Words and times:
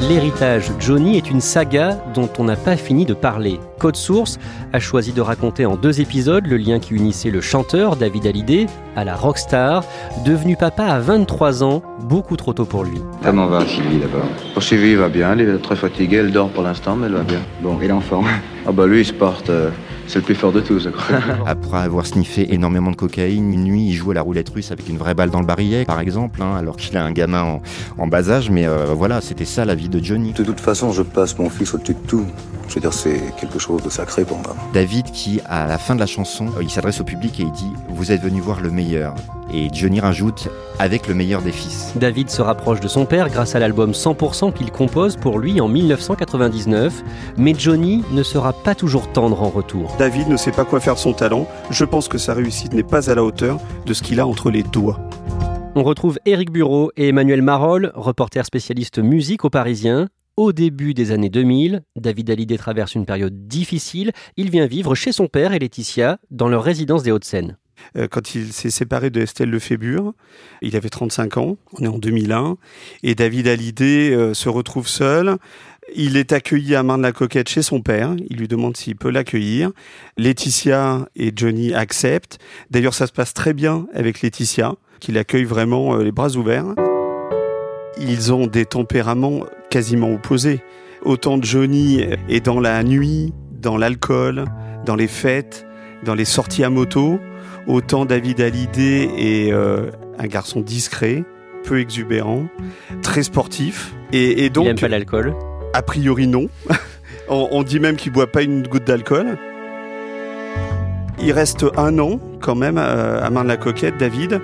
L'héritage 0.00 0.70
Johnny 0.78 1.16
est 1.16 1.28
une 1.28 1.40
saga 1.40 1.98
dont 2.14 2.28
on 2.38 2.44
n'a 2.44 2.54
pas 2.54 2.76
fini 2.76 3.04
de 3.04 3.14
parler. 3.14 3.58
Code 3.80 3.96
Source 3.96 4.38
a 4.72 4.78
choisi 4.78 5.12
de 5.12 5.20
raconter 5.20 5.66
en 5.66 5.74
deux 5.76 6.00
épisodes 6.00 6.46
le 6.46 6.56
lien 6.56 6.78
qui 6.78 6.94
unissait 6.94 7.30
le 7.30 7.40
chanteur 7.40 7.96
David 7.96 8.26
Hallyday 8.26 8.66
à 8.94 9.04
la 9.04 9.16
rockstar, 9.16 9.82
devenu 10.24 10.56
papa 10.56 10.84
à 10.84 11.00
23 11.00 11.64
ans, 11.64 11.82
beaucoup 12.04 12.36
trop 12.36 12.52
tôt 12.52 12.64
pour 12.64 12.84
lui. 12.84 13.00
Comment 13.24 13.46
va 13.46 13.66
Sylvie 13.66 13.98
d'abord 13.98 14.26
Pour 14.54 14.62
Sylvie, 14.62 14.94
va 14.94 15.08
bien. 15.08 15.32
Elle 15.32 15.40
est 15.48 15.58
très 15.58 15.76
fatiguée. 15.76 16.18
Elle 16.18 16.32
dort 16.32 16.50
pour 16.50 16.62
l'instant, 16.62 16.94
mais 16.94 17.06
elle 17.06 17.14
va 17.14 17.22
bien. 17.24 17.40
Bon, 17.60 17.80
et 17.80 17.88
l'enfant 17.88 18.22
Ah 18.66 18.72
bah 18.72 18.86
lui, 18.86 19.00
il 19.00 19.04
se 19.04 19.12
porte. 19.12 19.50
euh, 19.50 19.70
c'est 20.08 20.18
le 20.18 20.24
plus 20.24 20.34
fort 20.34 20.52
de 20.52 20.60
tous, 20.60 20.80
je 20.80 20.88
crois. 20.88 21.18
Après 21.46 21.78
avoir 21.78 22.06
sniffé 22.06 22.52
énormément 22.52 22.90
de 22.90 22.96
cocaïne, 22.96 23.52
une 23.52 23.64
nuit, 23.64 23.86
il 23.88 23.92
joue 23.92 24.10
à 24.10 24.14
la 24.14 24.22
roulette 24.22 24.48
russe 24.48 24.72
avec 24.72 24.88
une 24.88 24.96
vraie 24.96 25.14
balle 25.14 25.30
dans 25.30 25.40
le 25.40 25.46
barillet, 25.46 25.84
par 25.84 26.00
exemple, 26.00 26.42
hein, 26.42 26.56
alors 26.56 26.76
qu'il 26.76 26.96
a 26.96 27.04
un 27.04 27.12
gamin 27.12 27.42
en, 27.42 27.62
en 27.98 28.06
bas 28.06 28.30
âge. 28.30 28.50
Mais 28.50 28.66
euh, 28.66 28.86
voilà, 28.94 29.20
c'était 29.20 29.44
ça 29.44 29.64
la 29.64 29.74
vie 29.74 29.88
de 29.88 30.02
Johnny. 30.02 30.32
De 30.32 30.44
toute 30.44 30.60
façon, 30.60 30.92
je 30.92 31.02
passe 31.02 31.38
mon 31.38 31.50
fils 31.50 31.74
au-dessus 31.74 31.94
de 31.94 32.06
tout. 32.06 32.24
Je 32.68 32.74
veux 32.74 32.80
dire, 32.80 32.92
c'est 32.92 33.20
quelque 33.40 33.58
chose 33.58 33.82
de 33.82 33.90
sacré 33.90 34.24
pour 34.24 34.38
moi. 34.38 34.54
David 34.74 35.10
qui, 35.10 35.40
à 35.46 35.66
la 35.66 35.78
fin 35.78 35.94
de 35.94 36.00
la 36.00 36.06
chanson, 36.06 36.46
euh, 36.56 36.62
il 36.62 36.70
s'adresse 36.70 37.00
au 37.00 37.04
public 37.04 37.40
et 37.40 37.44
il 37.44 37.52
dit 37.52 37.72
«Vous 37.88 38.12
êtes 38.12 38.22
venu 38.22 38.40
voir 38.40 38.60
le 38.60 38.70
meilleur». 38.70 39.14
Et 39.52 39.68
Johnny 39.72 40.00
rajoute 40.00 40.48
«Avec 40.78 41.08
le 41.08 41.14
meilleur 41.14 41.40
des 41.40 41.52
fils». 41.52 41.92
David 41.96 42.28
se 42.28 42.42
rapproche 42.42 42.80
de 42.80 42.88
son 42.88 43.06
père 43.06 43.30
grâce 43.30 43.54
à 43.54 43.58
l'album 43.58 43.92
100% 43.92 44.52
qu'il 44.52 44.70
compose 44.70 45.16
pour 45.16 45.38
lui 45.38 45.62
en 45.62 45.68
1999, 45.68 47.02
mais 47.38 47.54
Johnny 47.56 48.04
ne 48.12 48.22
sera 48.22 48.52
pas 48.52 48.74
toujours 48.74 49.10
tendre 49.12 49.42
en 49.42 49.48
retour. 49.48 49.96
David 49.98 50.28
ne 50.28 50.36
sait 50.36 50.52
pas 50.52 50.64
quoi 50.64 50.78
faire 50.78 50.94
de 50.94 51.00
son 51.00 51.12
talent. 51.12 51.48
Je 51.70 51.84
pense 51.84 52.06
que 52.06 52.18
sa 52.18 52.32
réussite 52.32 52.72
n'est 52.72 52.84
pas 52.84 53.10
à 53.10 53.16
la 53.16 53.24
hauteur 53.24 53.58
de 53.84 53.92
ce 53.92 54.04
qu'il 54.04 54.20
a 54.20 54.28
entre 54.28 54.48
les 54.48 54.62
doigts. 54.62 55.00
On 55.74 55.82
retrouve 55.82 56.20
Éric 56.24 56.52
Bureau 56.52 56.92
et 56.96 57.08
Emmanuel 57.08 57.42
Marolles, 57.42 57.90
reporters 57.96 58.46
spécialistes 58.46 59.00
musique 59.00 59.44
au 59.44 59.50
Parisien. 59.50 60.08
Au 60.36 60.52
début 60.52 60.94
des 60.94 61.10
années 61.10 61.30
2000, 61.30 61.82
David 61.96 62.30
Hallyday 62.30 62.58
traverse 62.58 62.94
une 62.94 63.06
période 63.06 63.48
difficile. 63.48 64.12
Il 64.36 64.50
vient 64.50 64.66
vivre 64.66 64.94
chez 64.94 65.10
son 65.10 65.26
père 65.26 65.52
et 65.52 65.58
Laetitia 65.58 66.18
dans 66.30 66.48
leur 66.48 66.62
résidence 66.62 67.02
des 67.02 67.10
Hauts-de-Seine. 67.10 67.56
Euh, 67.96 68.06
Quand 68.08 68.34
il 68.34 68.52
s'est 68.52 68.70
séparé 68.70 69.10
de 69.10 69.20
Estelle 69.20 69.50
Lefébure, 69.50 70.12
il 70.62 70.76
avait 70.76 70.88
35 70.88 71.36
ans, 71.38 71.56
on 71.78 71.84
est 71.84 71.88
en 71.88 71.98
2001, 71.98 72.56
et 73.02 73.14
David 73.14 73.48
Hallyday 73.48 74.12
euh, 74.14 74.34
se 74.34 74.48
retrouve 74.48 74.88
seul. 74.88 75.36
Il 75.94 76.16
est 76.16 76.32
accueilli 76.32 76.74
à 76.74 76.82
Marne-la-Coquette 76.82 77.48
chez 77.48 77.62
son 77.62 77.80
père. 77.80 78.14
Il 78.28 78.36
lui 78.36 78.48
demande 78.48 78.76
s'il 78.76 78.96
peut 78.96 79.10
l'accueillir. 79.10 79.70
Laetitia 80.16 81.08
et 81.16 81.32
Johnny 81.34 81.74
acceptent. 81.74 82.38
D'ailleurs, 82.70 82.94
ça 82.94 83.06
se 83.06 83.12
passe 83.12 83.34
très 83.34 83.52
bien 83.52 83.86
avec 83.94 84.20
Laetitia, 84.20 84.74
qui 85.00 85.12
l'accueille 85.12 85.44
vraiment 85.44 85.94
euh, 85.94 86.04
les 86.04 86.12
bras 86.12 86.36
ouverts. 86.36 86.74
Ils 88.00 88.32
ont 88.32 88.46
des 88.46 88.64
tempéraments 88.64 89.44
quasiment 89.70 90.12
opposés. 90.12 90.60
Autant 91.04 91.40
Johnny 91.40 92.00
est 92.28 92.44
dans 92.44 92.60
la 92.60 92.82
nuit, 92.82 93.32
dans 93.60 93.76
l'alcool, 93.76 94.44
dans 94.84 94.96
les 94.96 95.08
fêtes, 95.08 95.66
dans 96.04 96.14
les 96.14 96.24
sorties 96.24 96.64
à 96.64 96.70
moto, 96.70 97.18
autant 97.66 98.04
David 98.04 98.40
Hallyday 98.40 99.10
est 99.16 99.52
euh, 99.52 99.90
un 100.18 100.26
garçon 100.26 100.60
discret, 100.60 101.24
peu 101.64 101.80
exubérant, 101.80 102.48
très 103.02 103.22
sportif. 103.22 103.94
Et, 104.12 104.44
et 104.44 104.50
donc, 104.50 104.64
il 104.64 104.68
n'aime 104.68 104.78
pas 104.78 104.88
l'alcool. 104.88 105.34
A 105.72 105.82
priori 105.82 106.26
non. 106.26 106.48
on, 107.28 107.48
on 107.50 107.62
dit 107.62 107.80
même 107.80 107.96
qu'il 107.96 108.12
boit 108.12 108.26
pas 108.26 108.42
une 108.42 108.66
goutte 108.66 108.84
d'alcool. 108.84 109.38
Il 111.20 111.32
reste 111.32 111.66
un 111.76 111.98
an 111.98 112.20
quand 112.40 112.54
même 112.54 112.78
euh, 112.78 113.24
à 113.24 113.30
Marne-la-Coquette, 113.30 113.96
David. 113.98 114.40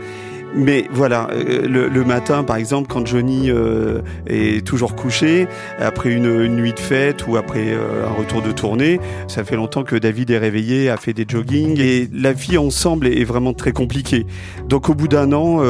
Mais 0.55 0.87
voilà, 0.91 1.29
euh, 1.33 1.67
le, 1.67 2.05
matin, 2.05 2.45
par 2.45 2.57
exemple, 2.57 2.89
quand 2.89 3.05
Johnny 3.05 3.51
euh, 3.51 4.03
est 4.27 4.65
toujours 4.65 4.95
couché, 4.95 5.49
après 5.81 6.13
une, 6.13 6.47
nuit 6.47 6.73
de 6.73 6.79
fête 6.79 7.27
ou 7.27 7.37
après 7.37 7.73
euh, 7.73 8.07
un 8.07 8.13
retour 8.13 8.41
de 8.41 8.53
tournée, 8.53 9.01
ça 9.27 9.43
fait 9.43 9.57
longtemps 9.57 9.83
que 9.83 9.97
David 9.97 10.31
est 10.31 10.39
réveillé, 10.39 10.91
a 10.91 10.97
fait 10.97 11.13
des 11.13 11.25
joggings, 11.27 11.81
et 11.81 12.09
la 12.13 12.33
vie 12.33 12.57
ensemble 12.57 13.09
est 13.09 13.25
vraiment 13.25 13.53
très 13.53 13.73
compliquée. 13.73 14.27
Donc 14.69 14.89
au 14.89 14.95
bout 14.95 15.09
d'un 15.09 15.33
an, 15.33 15.63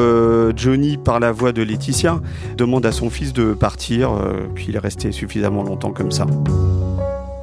Johnny, 0.56 0.98
par 0.98 1.20
la 1.20 1.32
voix 1.32 1.52
de 1.52 1.62
Laetitia, 1.62 2.20
demande 2.56 2.84
à 2.84 2.92
son 2.92 3.10
fils 3.10 3.32
de 3.32 3.54
partir, 3.54 4.10
puis 4.54 4.66
il 4.68 4.76
est 4.76 4.80
resté 4.80 5.12
suffisamment 5.12 5.62
longtemps 5.62 5.92
comme 5.92 6.10
ça. 6.10 6.26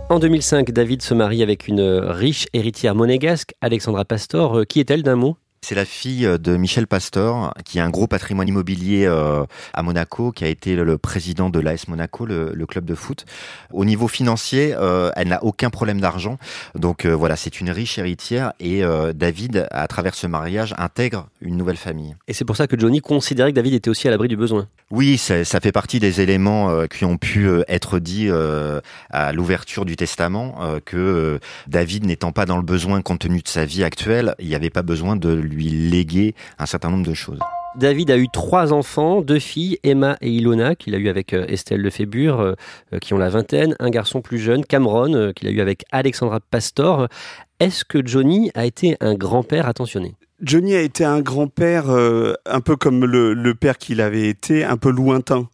En 0.10 0.20
2005, 0.20 0.72
David 0.72 1.02
se 1.02 1.14
marie 1.14 1.42
avec 1.42 1.68
une 1.68 1.82
riche 1.82 2.48
héritière 2.54 2.96
monégasque, 2.96 3.54
Alexandra 3.62 4.06
Pastor. 4.06 4.64
Qui 4.68 4.80
est-elle 4.80 5.04
d'un 5.04 5.16
mot? 5.16 5.38
C'est 5.64 5.76
la 5.76 5.86
fille 5.86 6.28
de 6.40 6.58
Michel 6.58 6.88
Pastor, 6.88 7.54
qui 7.66 7.80
a 7.80 7.86
un 7.86 7.92
gros 7.92 8.08
patrimoine 8.08 8.48
immobilier 8.48 9.06
euh, 9.06 9.44
à 9.76 9.84
Monaco, 9.84 10.32
qui 10.32 10.44
a 10.44 10.48
été 10.48 10.76
le 10.76 10.98
président 10.98 11.52
de 11.52 11.60
l'AS 11.60 11.88
Monaco, 11.88 12.26
le, 12.26 12.52
le 12.56 12.66
club 12.66 12.84
de 12.84 12.96
foot. 12.96 13.26
Au 13.72 13.86
niveau 13.86 14.08
financier, 14.08 14.74
euh, 14.76 15.12
elle 15.16 15.28
n'a 15.28 15.44
aucun 15.44 15.70
problème 15.70 16.02
d'argent. 16.02 16.40
Donc 16.74 17.06
euh, 17.06 17.16
voilà, 17.16 17.36
c'est 17.36 17.62
une 17.62 17.70
riche 17.70 18.00
héritière 18.00 18.54
et 18.60 18.84
euh, 18.84 19.14
David, 19.14 19.68
à 19.70 19.88
travers 19.88 20.16
ce 20.16 20.26
mariage, 20.26 20.74
intègre 20.80 21.28
une 21.42 21.58
nouvelle 21.58 21.78
famille. 21.78 22.16
Et 22.28 22.34
c'est 22.34 22.44
pour 22.44 22.58
ça 22.58 22.66
que 22.66 22.78
Johnny 22.78 23.00
considérait 23.00 23.52
que 23.52 23.56
David 23.56 23.76
était 23.76 23.92
aussi 23.92 24.08
à 24.08 24.12
l'abri 24.12 24.28
du 24.30 24.38
besoin. 24.38 24.68
Oui, 24.90 25.20
ça, 25.20 25.46
ça 25.46 25.60
fait 25.60 25.72
partie 25.72 26.00
des 26.00 26.22
éléments 26.22 26.72
euh, 26.72 26.88
qui 26.88 27.06
ont 27.06 27.18
pu 27.18 27.46
euh, 27.46 27.62
être 27.68 28.00
dits 28.00 28.30
euh, 28.30 28.82
à 29.12 29.32
l'ouverture 29.32 29.86
du 29.86 29.96
testament, 29.96 30.56
euh, 30.62 30.80
que 30.84 30.98
euh, 30.98 31.40
David 31.68 32.04
n'étant 32.08 32.32
pas 32.32 32.48
dans 32.48 32.58
le 32.58 32.64
besoin 32.64 33.04
compte 33.04 33.20
tenu 33.20 33.42
de 33.42 33.48
sa 33.48 33.64
vie 33.64 33.84
actuelle, 33.84 34.34
il 34.40 34.48
n'y 34.48 34.56
avait 34.56 34.72
pas 34.72 34.82
besoin 34.82 35.16
de 35.16 35.32
lui 35.32 35.51
léguer 35.60 36.36
un 36.60 36.66
certain 36.66 36.90
nombre 36.90 37.06
de 37.06 37.14
choses. 37.14 37.40
David 37.78 38.12
a 38.12 38.18
eu 38.18 38.28
trois 38.28 38.74
enfants, 38.74 39.22
deux 39.22 39.40
filles, 39.40 39.78
Emma 39.84 40.18
et 40.20 40.30
Ilona, 40.30 40.76
qu'il 40.76 40.94
a 40.94 40.98
eu 40.98 41.08
avec 41.08 41.34
euh, 41.34 41.46
Estelle 41.48 41.82
Lefébure, 41.82 42.42
euh, 42.42 42.54
euh, 42.94 43.00
qui 43.00 43.14
ont 43.14 43.18
la 43.18 43.30
vingtaine, 43.30 43.76
un 43.80 43.90
garçon 43.90 44.22
plus 44.22 44.40
jeune, 44.40 44.66
Cameron, 44.66 45.14
euh, 45.14 45.32
qu'il 45.32 45.48
a 45.48 45.52
eu 45.52 45.62
avec 45.62 45.86
Alexandra 45.90 46.42
Pastor. 46.42 47.08
Est-ce 47.62 47.86
que 47.86 48.06
Johnny 48.06 48.52
a 48.56 48.66
été 48.66 48.98
un 49.00 49.14
grand-père 49.14 49.70
attentionné? 49.70 50.16
Johnny 50.42 50.76
a 50.76 50.82
été 50.82 51.06
un 51.06 51.22
grand-père 51.22 51.90
euh, 51.90 52.34
un 52.46 52.60
peu 52.60 52.76
comme 52.76 53.06
le, 53.06 53.34
le 53.34 53.56
père 53.56 53.78
qu'il 53.78 54.02
avait 54.02 54.28
été, 54.28 54.66
un 54.66 54.76
peu 54.76 54.92
lointain. 54.92 55.48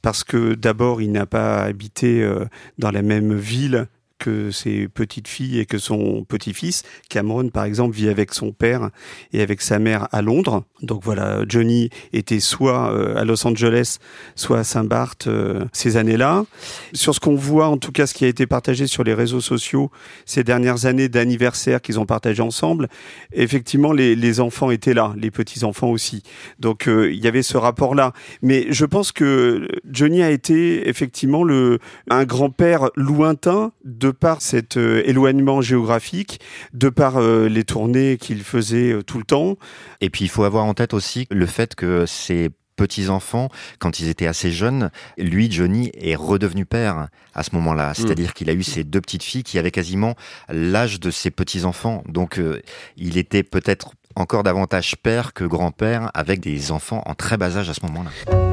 Parce 0.00 0.24
que 0.24 0.54
d'abord, 0.54 1.02
il 1.02 1.12
n'a 1.12 1.26
pas 1.26 1.62
habité 1.62 2.22
euh, 2.22 2.46
dans 2.78 2.90
la 2.90 3.02
même 3.02 3.34
ville 3.34 3.88
que 4.18 4.50
ses 4.50 4.88
petites 4.88 5.28
filles 5.28 5.58
et 5.60 5.66
que 5.66 5.78
son 5.78 6.24
petit-fils. 6.24 6.82
Cameron, 7.08 7.48
par 7.48 7.64
exemple, 7.64 7.94
vit 7.94 8.08
avec 8.08 8.34
son 8.34 8.52
père 8.52 8.90
et 9.32 9.40
avec 9.40 9.60
sa 9.62 9.78
mère 9.78 10.08
à 10.12 10.22
Londres. 10.22 10.64
Donc 10.82 11.02
voilà, 11.04 11.42
Johnny 11.48 11.90
était 12.12 12.40
soit 12.40 12.92
euh, 12.92 13.16
à 13.16 13.24
Los 13.24 13.46
Angeles, 13.46 13.98
soit 14.34 14.58
à 14.58 14.64
Saint-Barth 14.64 15.26
euh, 15.26 15.64
ces 15.72 15.96
années-là. 15.96 16.44
Sur 16.92 17.14
ce 17.14 17.20
qu'on 17.20 17.34
voit, 17.34 17.68
en 17.68 17.76
tout 17.76 17.92
cas, 17.92 18.06
ce 18.06 18.14
qui 18.14 18.24
a 18.24 18.28
été 18.28 18.46
partagé 18.46 18.86
sur 18.86 19.04
les 19.04 19.14
réseaux 19.14 19.40
sociaux 19.40 19.90
ces 20.26 20.44
dernières 20.44 20.86
années 20.86 21.08
d'anniversaire 21.08 21.80
qu'ils 21.80 21.98
ont 21.98 22.06
partagé 22.06 22.42
ensemble, 22.42 22.88
effectivement, 23.32 23.92
les, 23.92 24.40
enfants 24.40 24.70
étaient 24.70 24.94
là, 24.94 25.14
les 25.16 25.30
petits-enfants 25.30 25.88
aussi. 25.88 26.22
Donc 26.58 26.86
euh, 26.86 27.10
il 27.10 27.22
y 27.22 27.28
avait 27.28 27.42
ce 27.42 27.56
rapport-là. 27.56 28.12
Mais 28.42 28.66
je 28.70 28.84
pense 28.84 29.10
que 29.10 29.66
Johnny 29.90 30.22
a 30.22 30.30
été 30.30 30.88
effectivement 30.88 31.44
le, 31.44 31.78
un 32.10 32.24
grand-père 32.24 32.90
lointain 32.94 33.72
de 33.84 34.07
par 34.10 34.42
cet 34.42 34.76
euh, 34.76 35.02
éloignement 35.04 35.60
géographique, 35.60 36.40
de 36.72 36.88
par 36.88 37.18
euh, 37.18 37.48
les 37.48 37.64
tournées 37.64 38.16
qu'il 38.18 38.42
faisait 38.42 38.92
euh, 38.92 39.02
tout 39.02 39.18
le 39.18 39.24
temps. 39.24 39.56
Et 40.00 40.10
puis 40.10 40.24
il 40.24 40.28
faut 40.28 40.44
avoir 40.44 40.64
en 40.64 40.74
tête 40.74 40.94
aussi 40.94 41.26
le 41.30 41.46
fait 41.46 41.74
que 41.74 42.06
ces 42.06 42.50
petits-enfants, 42.78 43.50
quand 43.78 44.00
ils 44.00 44.08
étaient 44.08 44.26
assez 44.26 44.50
jeunes, 44.50 44.90
lui, 45.18 45.50
Johnny, 45.50 45.90
est 45.94 46.14
redevenu 46.14 46.64
père 46.64 47.08
à 47.34 47.42
ce 47.42 47.50
moment-là. 47.56 47.92
C'est-à-dire 47.92 48.32
qu'il 48.32 48.48
a 48.48 48.54
eu 48.54 48.62
ses 48.62 48.84
deux 48.84 49.02
petites 49.02 49.24
filles 49.24 49.42
qui 49.42 49.58
avaient 49.58 49.70
quasiment 49.70 50.14
l'âge 50.48 51.00
de 51.00 51.10
ses 51.10 51.30
petits-enfants. 51.30 52.02
Donc 52.08 52.38
euh, 52.38 52.62
il 52.96 53.18
était 53.18 53.42
peut-être 53.42 53.92
encore 54.14 54.44
davantage 54.44 54.96
père 54.96 55.34
que 55.34 55.44
grand-père 55.44 56.10
avec 56.14 56.40
des 56.40 56.72
enfants 56.72 57.02
en 57.04 57.14
très 57.14 57.36
bas 57.36 57.56
âge 57.58 57.68
à 57.68 57.74
ce 57.74 57.84
moment-là. 57.86 58.47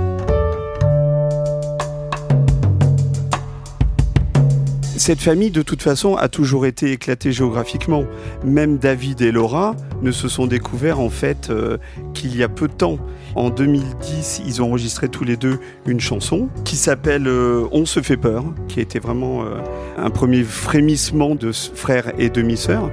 Cette 4.97 5.19
famille, 5.19 5.51
de 5.51 5.62
toute 5.62 5.81
façon, 5.81 6.15
a 6.15 6.30
toujours 6.30 6.65
été 6.65 6.94
éclatée 6.94 7.33
géographiquement. 7.33 8.06
Même 8.45 8.77
David 8.77 9.21
et 9.21 9.31
Laura 9.31 9.75
ne 10.01 10.12
se 10.12 10.30
sont 10.30 10.47
découverts 10.47 11.01
en 11.01 11.09
fait 11.09 11.50
euh, 11.50 11.77
qu'il 12.13 12.36
y 12.36 12.44
a 12.44 12.47
peu 12.47 12.69
de 12.69 12.74
temps. 12.74 12.97
En 13.35 13.49
2010, 13.49 14.43
ils 14.45 14.61
ont 14.61 14.67
enregistré 14.67 15.09
tous 15.09 15.25
les 15.25 15.35
deux 15.35 15.59
une 15.85 15.99
chanson 15.99 16.47
qui 16.63 16.77
s'appelle 16.77 17.27
euh, 17.27 17.67
On 17.73 17.85
se 17.85 18.01
fait 18.01 18.15
peur, 18.15 18.45
qui 18.69 18.79
été 18.79 18.97
vraiment 18.99 19.43
euh, 19.43 19.57
un 19.97 20.09
premier 20.09 20.43
frémissement 20.43 21.35
de 21.35 21.51
frères 21.51 22.13
et 22.17 22.29
demi-sœurs. 22.29 22.89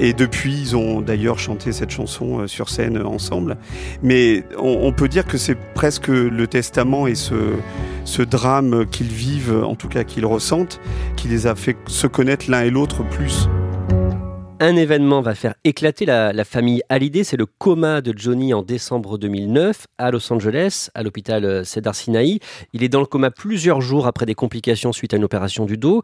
Et 0.00 0.12
depuis, 0.12 0.58
ils 0.60 0.76
ont 0.76 1.00
d'ailleurs 1.00 1.38
chanté 1.38 1.70
cette 1.70 1.90
chanson 1.90 2.40
euh, 2.40 2.46
sur 2.48 2.68
scène 2.68 3.00
ensemble. 3.00 3.56
Mais 4.02 4.44
on, 4.58 4.92
peut 4.92 5.08
dire 5.08 5.24
que 5.24 5.38
c'est 5.38 5.56
presque 5.74 6.08
le 6.08 6.46
testament 6.46 7.06
et 7.06 7.14
ce 7.14 8.22
drame 8.22 8.86
qu'ils 8.86 9.06
vivent, 9.06 9.62
en 9.64 9.76
tout 9.76 9.88
cas 9.88 10.02
qu'ils 10.02 10.26
ressentent, 10.26 10.80
qui 11.16 11.28
les 11.28 11.46
a 11.46 11.54
fait 11.54 11.76
se 11.86 12.08
connaître 12.08 12.50
l'un 12.50 12.62
et 12.62 12.70
l'autre 12.70 13.04
plus. 13.04 13.48
Un 14.58 14.74
événement 14.76 15.20
va 15.20 15.34
faire 15.34 15.54
éclater 15.64 16.06
la, 16.06 16.44
famille 16.44 16.80
Hallyday, 16.88 17.24
c'est 17.24 17.36
le 17.36 17.44
coma 17.44 18.00
de 18.00 18.16
Johnny 18.16 18.54
en 18.54 18.62
décembre 18.62 19.18
2009 19.18 19.86
à 19.98 20.10
Los 20.10 20.32
Angeles, 20.32 20.88
à 20.94 21.02
l'hôpital 21.02 21.44
euh, 21.44 21.62
Cedar 21.62 21.94
Sinai. 21.94 22.40
Il 22.72 22.82
est 22.82 22.88
dans 22.88 23.00
le 23.00 23.06
coma 23.06 23.30
plusieurs 23.30 23.82
jours 23.82 24.06
après 24.06 24.24
des 24.24 24.34
complications 24.34 24.94
suite 24.94 25.12
à 25.12 25.18
une 25.18 25.24
opération 25.24 25.66
du 25.66 25.76
dos. 25.76 26.00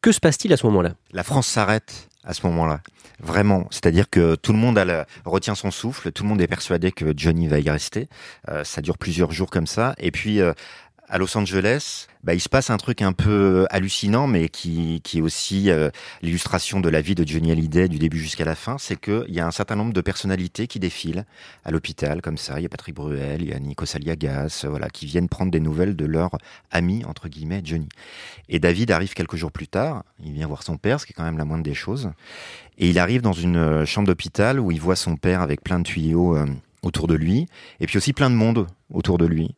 Que 0.00 0.12
se 0.12 0.20
passe-t-il 0.20 0.50
à 0.54 0.56
ce 0.56 0.64
moment-là? 0.66 0.94
La 1.12 1.22
France 1.22 1.46
s'arrête 1.46 2.08
à 2.24 2.32
ce 2.32 2.46
moment-là. 2.46 2.80
Vraiment. 3.22 3.66
C'est-à-dire 3.70 4.08
que 4.08 4.34
tout 4.34 4.52
le 4.52 4.58
monde 4.58 4.82
retient 5.26 5.54
son 5.54 5.70
souffle, 5.70 6.10
tout 6.10 6.22
le 6.22 6.30
monde 6.30 6.40
est 6.40 6.46
persuadé 6.46 6.90
que 6.92 7.12
Johnny 7.14 7.48
va 7.48 7.58
y 7.60 7.68
rester. 7.68 8.08
Euh, 8.48 8.64
ça 8.64 8.80
dure 8.80 8.96
plusieurs 8.96 9.30
jours 9.30 9.50
comme 9.50 9.66
ça. 9.66 9.94
Et 9.98 10.10
puis, 10.10 10.40
euh, 10.40 10.54
à 11.10 11.18
Los 11.18 11.36
Angeles, 11.36 12.06
bah, 12.22 12.34
il 12.34 12.40
se 12.40 12.48
passe 12.48 12.70
un 12.70 12.76
truc 12.76 13.02
un 13.02 13.12
peu 13.12 13.66
hallucinant, 13.70 14.28
mais 14.28 14.48
qui, 14.48 15.00
qui 15.02 15.18
est 15.18 15.20
aussi 15.20 15.68
euh, 15.68 15.90
l'illustration 16.22 16.80
de 16.80 16.88
la 16.88 17.00
vie 17.00 17.16
de 17.16 17.26
Johnny 17.26 17.50
Hallyday 17.50 17.88
du 17.88 17.98
début 17.98 18.18
jusqu'à 18.18 18.44
la 18.44 18.54
fin, 18.54 18.78
c'est 18.78 18.94
qu'il 18.94 19.24
y 19.28 19.40
a 19.40 19.46
un 19.46 19.50
certain 19.50 19.74
nombre 19.74 19.92
de 19.92 20.00
personnalités 20.00 20.68
qui 20.68 20.78
défilent 20.78 21.24
à 21.64 21.72
l'hôpital, 21.72 22.22
comme 22.22 22.38
ça. 22.38 22.60
Il 22.60 22.62
y 22.62 22.66
a 22.66 22.68
Patrick 22.68 22.94
Bruel, 22.94 23.42
il 23.42 23.48
y 23.48 23.52
a 23.52 23.58
Nico 23.58 23.86
Saliagas, 23.86 24.62
euh, 24.64 24.68
voilà, 24.68 24.88
qui 24.88 25.06
viennent 25.06 25.28
prendre 25.28 25.50
des 25.50 25.58
nouvelles 25.58 25.96
de 25.96 26.04
leur 26.04 26.30
ami, 26.70 27.04
entre 27.04 27.28
guillemets, 27.28 27.60
Johnny. 27.64 27.88
Et 28.48 28.60
David 28.60 28.92
arrive 28.92 29.14
quelques 29.14 29.36
jours 29.36 29.50
plus 29.50 29.68
tard, 29.68 30.04
il 30.24 30.32
vient 30.32 30.46
voir 30.46 30.62
son 30.62 30.76
père, 30.76 31.00
ce 31.00 31.06
qui 31.06 31.12
est 31.12 31.16
quand 31.16 31.24
même 31.24 31.38
la 31.38 31.44
moindre 31.44 31.64
des 31.64 31.74
choses. 31.74 32.12
Et 32.78 32.88
il 32.88 32.98
arrive 33.00 33.20
dans 33.20 33.32
une 33.32 33.56
euh, 33.56 33.84
chambre 33.84 34.06
d'hôpital 34.06 34.60
où 34.60 34.70
il 34.70 34.80
voit 34.80 34.96
son 34.96 35.16
père 35.16 35.42
avec 35.42 35.62
plein 35.62 35.80
de 35.80 35.84
tuyaux 35.84 36.36
euh, 36.36 36.46
autour 36.82 37.08
de 37.08 37.14
lui, 37.14 37.46
et 37.80 37.86
puis 37.86 37.96
aussi 37.96 38.12
plein 38.12 38.30
de 38.30 38.36
monde 38.36 38.68
autour 38.92 39.18
de 39.18 39.26
lui. 39.26 39.54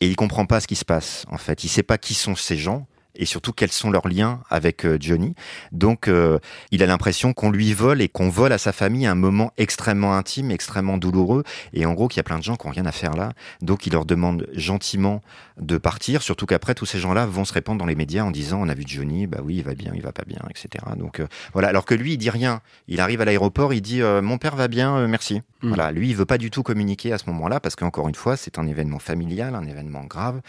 Et 0.00 0.06
il 0.06 0.16
comprend 0.16 0.46
pas 0.46 0.60
ce 0.60 0.66
qui 0.66 0.76
se 0.76 0.84
passe, 0.84 1.24
en 1.28 1.38
fait. 1.38 1.64
Il 1.64 1.68
sait 1.68 1.82
pas 1.82 1.98
qui 1.98 2.14
sont 2.14 2.36
ces 2.36 2.56
gens 2.56 2.86
et 3.18 3.26
surtout 3.26 3.52
quels 3.52 3.72
sont 3.72 3.90
leurs 3.90 4.08
liens 4.08 4.40
avec 4.48 4.86
euh, 4.86 4.96
Johnny. 5.00 5.34
Donc, 5.72 6.08
euh, 6.08 6.38
il 6.70 6.82
a 6.82 6.86
l'impression 6.86 7.32
qu'on 7.32 7.50
lui 7.50 7.74
vole 7.74 8.00
et 8.00 8.08
qu'on 8.08 8.30
vole 8.30 8.52
à 8.52 8.58
sa 8.58 8.72
famille 8.72 9.06
un 9.06 9.14
moment 9.14 9.52
extrêmement 9.58 10.14
intime, 10.14 10.50
extrêmement 10.50 10.96
douloureux. 10.96 11.44
Et 11.74 11.84
en 11.84 11.92
gros, 11.92 12.08
qu'il 12.08 12.18
y 12.18 12.20
a 12.20 12.24
plein 12.24 12.38
de 12.38 12.44
gens 12.44 12.56
qui 12.56 12.66
ont 12.66 12.70
rien 12.70 12.86
à 12.86 12.92
faire 12.92 13.14
là. 13.14 13.32
Donc, 13.60 13.86
il 13.86 13.92
leur 13.92 14.04
demande 14.04 14.46
gentiment 14.54 15.20
de 15.60 15.78
partir. 15.78 16.22
Surtout 16.22 16.46
qu'après, 16.46 16.74
tous 16.74 16.86
ces 16.86 16.98
gens-là 16.98 17.26
vont 17.26 17.44
se 17.44 17.52
répandre 17.52 17.78
dans 17.78 17.86
les 17.86 17.94
médias 17.94 18.22
en 18.22 18.30
disant 18.30 18.60
on 18.62 18.68
a 18.68 18.74
vu 18.74 18.84
Johnny, 18.86 19.26
bah 19.26 19.38
oui, 19.42 19.56
il 19.56 19.64
va 19.64 19.74
bien, 19.74 19.92
il 19.94 20.02
va 20.02 20.12
pas 20.12 20.24
bien, 20.26 20.40
etc. 20.50 20.84
Donc 20.96 21.20
euh, 21.20 21.26
voilà. 21.52 21.68
Alors 21.68 21.84
que 21.84 21.94
lui, 21.94 22.14
il 22.14 22.18
dit 22.18 22.30
rien. 22.30 22.60
Il 22.86 23.00
arrive 23.00 23.20
à 23.20 23.24
l'aéroport, 23.24 23.72
il 23.72 23.80
dit 23.80 24.02
euh, 24.02 24.22
mon 24.22 24.38
père 24.38 24.56
va 24.56 24.68
bien, 24.68 24.96
euh, 24.96 25.08
merci. 25.08 25.42
Mm. 25.62 25.68
Voilà. 25.68 25.92
Lui, 25.92 26.10
il 26.10 26.16
veut 26.16 26.26
pas 26.26 26.38
du 26.38 26.50
tout 26.50 26.62
communiquer 26.62 27.12
à 27.12 27.18
ce 27.18 27.26
moment-là 27.26 27.60
parce 27.60 27.76
qu'encore 27.76 28.08
une 28.08 28.14
fois, 28.14 28.36
c'est 28.36 28.58
un 28.58 28.66
événement 28.66 28.98
familial, 28.98 29.54
un 29.54 29.66
événement 29.66 30.04
grave, 30.04 30.40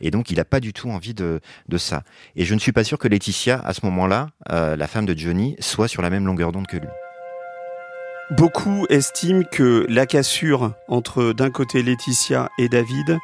et 0.00 0.10
donc 0.10 0.30
il 0.30 0.40
a 0.40 0.44
pas 0.44 0.60
du 0.60 0.72
tout 0.72 0.90
envie 0.90 1.14
de 1.14 1.40
de 1.68 1.78
ça. 1.78 2.02
Et 2.36 2.44
je 2.44 2.54
ne 2.54 2.58
suis 2.58 2.72
pas 2.72 2.84
sûr 2.84 2.98
que 2.98 3.08
Laetitia, 3.08 3.60
à 3.64 3.72
ce 3.72 3.84
moment-là, 3.86 4.28
euh, 4.50 4.76
la 4.76 4.86
femme 4.86 5.06
de 5.06 5.16
Johnny, 5.16 5.56
soit 5.60 5.88
sur 5.88 6.02
la 6.02 6.10
même 6.10 6.26
longueur 6.26 6.52
d'onde 6.52 6.66
que 6.66 6.76
lui. 6.76 6.88
Beaucoup 8.30 8.86
estiment 8.90 9.44
que 9.44 9.86
la 9.88 10.04
cassure 10.04 10.72
entre 10.88 11.32
d'un 11.32 11.50
côté 11.50 11.82
Laetitia 11.82 12.50
et 12.58 12.68
David 12.68 13.18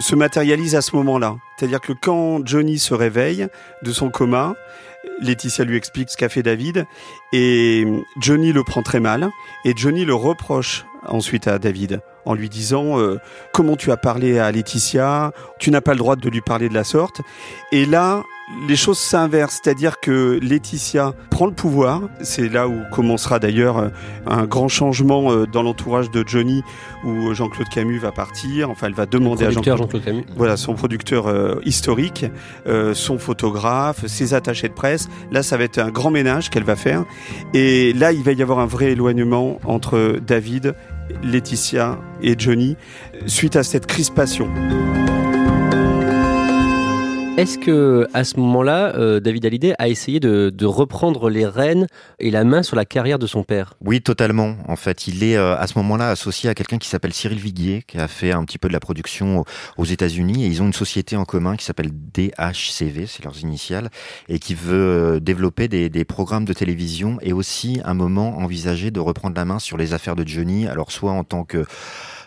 se 0.00 0.16
matérialise 0.16 0.74
à 0.74 0.82
ce 0.82 0.96
moment-là. 0.96 1.36
C'est-à-dire 1.56 1.80
que 1.80 1.92
quand 1.92 2.44
Johnny 2.44 2.78
se 2.78 2.92
réveille 2.92 3.46
de 3.82 3.92
son 3.92 4.10
coma, 4.10 4.54
Laetitia 5.20 5.64
lui 5.64 5.76
explique 5.76 6.10
ce 6.10 6.16
qu'a 6.16 6.28
fait 6.28 6.42
David 6.42 6.86
et 7.32 7.86
Johnny 8.20 8.52
le 8.52 8.64
prend 8.64 8.82
très 8.82 9.00
mal 9.00 9.30
et 9.64 9.74
Johnny 9.76 10.04
le 10.04 10.14
reproche 10.14 10.84
ensuite 11.06 11.46
à 11.46 11.58
David 11.58 12.00
en 12.24 12.34
lui 12.34 12.48
disant 12.48 12.98
euh, 12.98 13.18
comment 13.52 13.76
tu 13.76 13.90
as 13.90 13.96
parlé 13.96 14.38
à 14.38 14.50
Laetitia, 14.50 15.32
tu 15.58 15.70
n'as 15.70 15.80
pas 15.80 15.92
le 15.92 15.98
droit 15.98 16.16
de 16.16 16.28
lui 16.28 16.40
parler 16.40 16.68
de 16.68 16.74
la 16.74 16.84
sorte. 16.84 17.20
Et 17.72 17.86
là, 17.86 18.22
les 18.68 18.76
choses 18.76 18.98
s'inversent, 18.98 19.60
c'est-à-dire 19.62 20.00
que 20.00 20.38
Laetitia 20.42 21.14
prend 21.30 21.46
le 21.46 21.52
pouvoir. 21.52 22.02
C'est 22.20 22.48
là 22.48 22.68
où 22.68 22.82
commencera 22.90 23.38
d'ailleurs 23.38 23.78
euh, 23.78 23.88
un 24.26 24.44
grand 24.44 24.68
changement 24.68 25.32
euh, 25.32 25.46
dans 25.46 25.62
l'entourage 25.62 26.10
de 26.10 26.24
Johnny, 26.26 26.62
où 27.04 27.32
Jean-Claude 27.34 27.68
Camus 27.68 27.98
va 27.98 28.12
partir. 28.12 28.70
Enfin, 28.70 28.88
elle 28.88 28.94
va 28.94 29.06
demander 29.06 29.46
à 29.46 29.50
Jean-Claude 29.50 29.78
Jean-Claude 29.78 30.04
Camus. 30.04 30.24
voilà, 30.36 30.56
son 30.56 30.74
producteur 30.74 31.28
euh, 31.28 31.60
historique, 31.64 32.26
euh, 32.66 32.94
son 32.94 33.18
photographe, 33.18 34.06
ses 34.06 34.34
attachés 34.34 34.68
de 34.68 34.74
presse. 34.74 35.08
Là, 35.30 35.42
ça 35.42 35.56
va 35.56 35.64
être 35.64 35.78
un 35.78 35.90
grand 35.90 36.10
ménage 36.10 36.50
qu'elle 36.50 36.64
va 36.64 36.76
faire. 36.76 37.04
Et 37.54 37.92
là, 37.94 38.12
il 38.12 38.22
va 38.22 38.32
y 38.32 38.42
avoir 38.42 38.58
un 38.58 38.66
vrai 38.66 38.92
éloignement 38.92 39.58
entre 39.64 40.18
David, 40.24 40.74
Laetitia 41.22 41.98
et 42.22 42.34
Johnny 42.38 42.76
suite 43.26 43.56
à 43.56 43.62
cette 43.62 43.86
crispation. 43.86 44.48
Est-ce 47.38 47.56
que 47.58 48.06
à 48.12 48.24
ce 48.24 48.38
moment-là, 48.38 48.94
euh, 48.96 49.18
David 49.18 49.46
Hallyday 49.46 49.74
a 49.78 49.88
essayé 49.88 50.20
de, 50.20 50.50
de 50.50 50.66
reprendre 50.66 51.30
les 51.30 51.46
rênes 51.46 51.86
et 52.20 52.30
la 52.30 52.44
main 52.44 52.62
sur 52.62 52.76
la 52.76 52.84
carrière 52.84 53.18
de 53.18 53.26
son 53.26 53.42
père? 53.42 53.72
Oui, 53.80 54.02
totalement. 54.02 54.54
En 54.68 54.76
fait, 54.76 55.08
il 55.08 55.24
est 55.24 55.36
euh, 55.36 55.56
à 55.56 55.66
ce 55.66 55.78
moment-là 55.78 56.10
associé 56.10 56.50
à 56.50 56.54
quelqu'un 56.54 56.76
qui 56.76 56.88
s'appelle 56.88 57.14
Cyril 57.14 57.38
Viguier, 57.38 57.84
qui 57.88 57.96
a 57.96 58.06
fait 58.06 58.32
un 58.32 58.44
petit 58.44 58.58
peu 58.58 58.68
de 58.68 58.74
la 58.74 58.80
production 58.80 59.44
aux- 59.78 59.84
États-Unis, 59.84 60.44
et 60.44 60.48
ils 60.48 60.62
ont 60.62 60.66
une 60.66 60.72
société 60.74 61.16
en 61.16 61.24
commun 61.24 61.56
qui 61.56 61.64
s'appelle 61.64 61.90
DHCV, 61.90 63.06
c'est 63.06 63.24
leurs 63.24 63.40
initiales, 63.40 63.88
et 64.28 64.38
qui 64.38 64.54
veut 64.54 65.14
euh, 65.16 65.20
développer 65.20 65.68
des, 65.68 65.88
des 65.88 66.04
programmes 66.04 66.44
de 66.44 66.52
télévision 66.52 67.16
et 67.22 67.32
aussi 67.32 67.80
un 67.84 67.94
moment 67.94 68.38
envisager 68.38 68.90
de 68.90 69.00
reprendre 69.00 69.34
la 69.36 69.46
main 69.46 69.58
sur 69.58 69.78
les 69.78 69.94
affaires 69.94 70.16
de 70.16 70.26
Johnny, 70.28 70.66
alors 70.68 70.92
soit 70.92 71.12
en 71.12 71.24
tant 71.24 71.44
que 71.44 71.64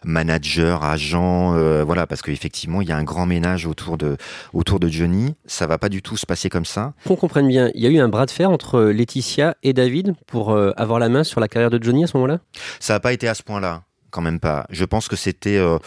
manager, 0.03 0.83
agent, 0.83 1.55
euh, 1.55 1.83
voilà, 1.83 2.07
parce 2.07 2.21
qu'effectivement, 2.21 2.81
il 2.81 2.89
y 2.89 2.91
a 2.91 2.97
un 2.97 3.03
grand 3.03 3.25
ménage 3.25 3.65
autour 3.65 3.97
de, 3.97 4.17
autour 4.53 4.79
de 4.79 4.87
Johnny. 4.87 5.35
Ça 5.45 5.67
va 5.67 5.77
pas 5.77 5.89
du 5.89 6.01
tout 6.01 6.17
se 6.17 6.25
passer 6.25 6.49
comme 6.49 6.65
ça. 6.65 6.93
Qu'on 7.05 7.15
comprenne 7.15 7.47
bien, 7.47 7.71
il 7.75 7.83
y 7.83 7.87
a 7.87 7.89
eu 7.89 7.99
un 7.99 8.09
bras 8.09 8.25
de 8.25 8.31
fer 8.31 8.49
entre 8.49 8.81
Laetitia 8.81 9.55
et 9.63 9.73
David 9.73 10.15
pour 10.27 10.51
euh, 10.51 10.71
avoir 10.77 10.99
la 10.99 11.09
main 11.09 11.23
sur 11.23 11.39
la 11.39 11.47
carrière 11.47 11.69
de 11.69 11.81
Johnny 11.81 12.03
à 12.03 12.07
ce 12.07 12.17
moment-là? 12.17 12.39
Ça 12.79 12.93
n'a 12.93 12.99
pas 12.99 13.13
été 13.13 13.27
à 13.27 13.33
ce 13.33 13.43
point-là, 13.43 13.83
quand 14.11 14.21
même 14.21 14.39
pas. 14.39 14.65
Je 14.69 14.85
pense 14.85 15.07
que 15.07 15.15
c'était 15.15 15.57
euh, 15.57 15.77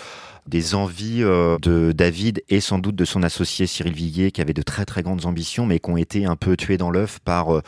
des 0.48 0.74
envies 0.74 1.22
euh, 1.22 1.58
de 1.60 1.92
David 1.92 2.42
et 2.48 2.60
sans 2.60 2.78
doute 2.78 2.96
de 2.96 3.04
son 3.04 3.22
associé 3.22 3.66
Cyril 3.66 3.92
Viguier, 3.92 4.32
qui 4.32 4.40
avait 4.40 4.54
de 4.54 4.62
très 4.62 4.84
très 4.84 5.02
grandes 5.02 5.26
ambitions, 5.26 5.66
mais 5.66 5.78
qui 5.78 5.90
ont 5.90 5.96
été 5.96 6.24
un 6.24 6.36
peu 6.36 6.56
tuées 6.56 6.78
dans 6.78 6.90
l'œuf 6.90 7.18
par 7.20 7.54
euh, 7.54 7.62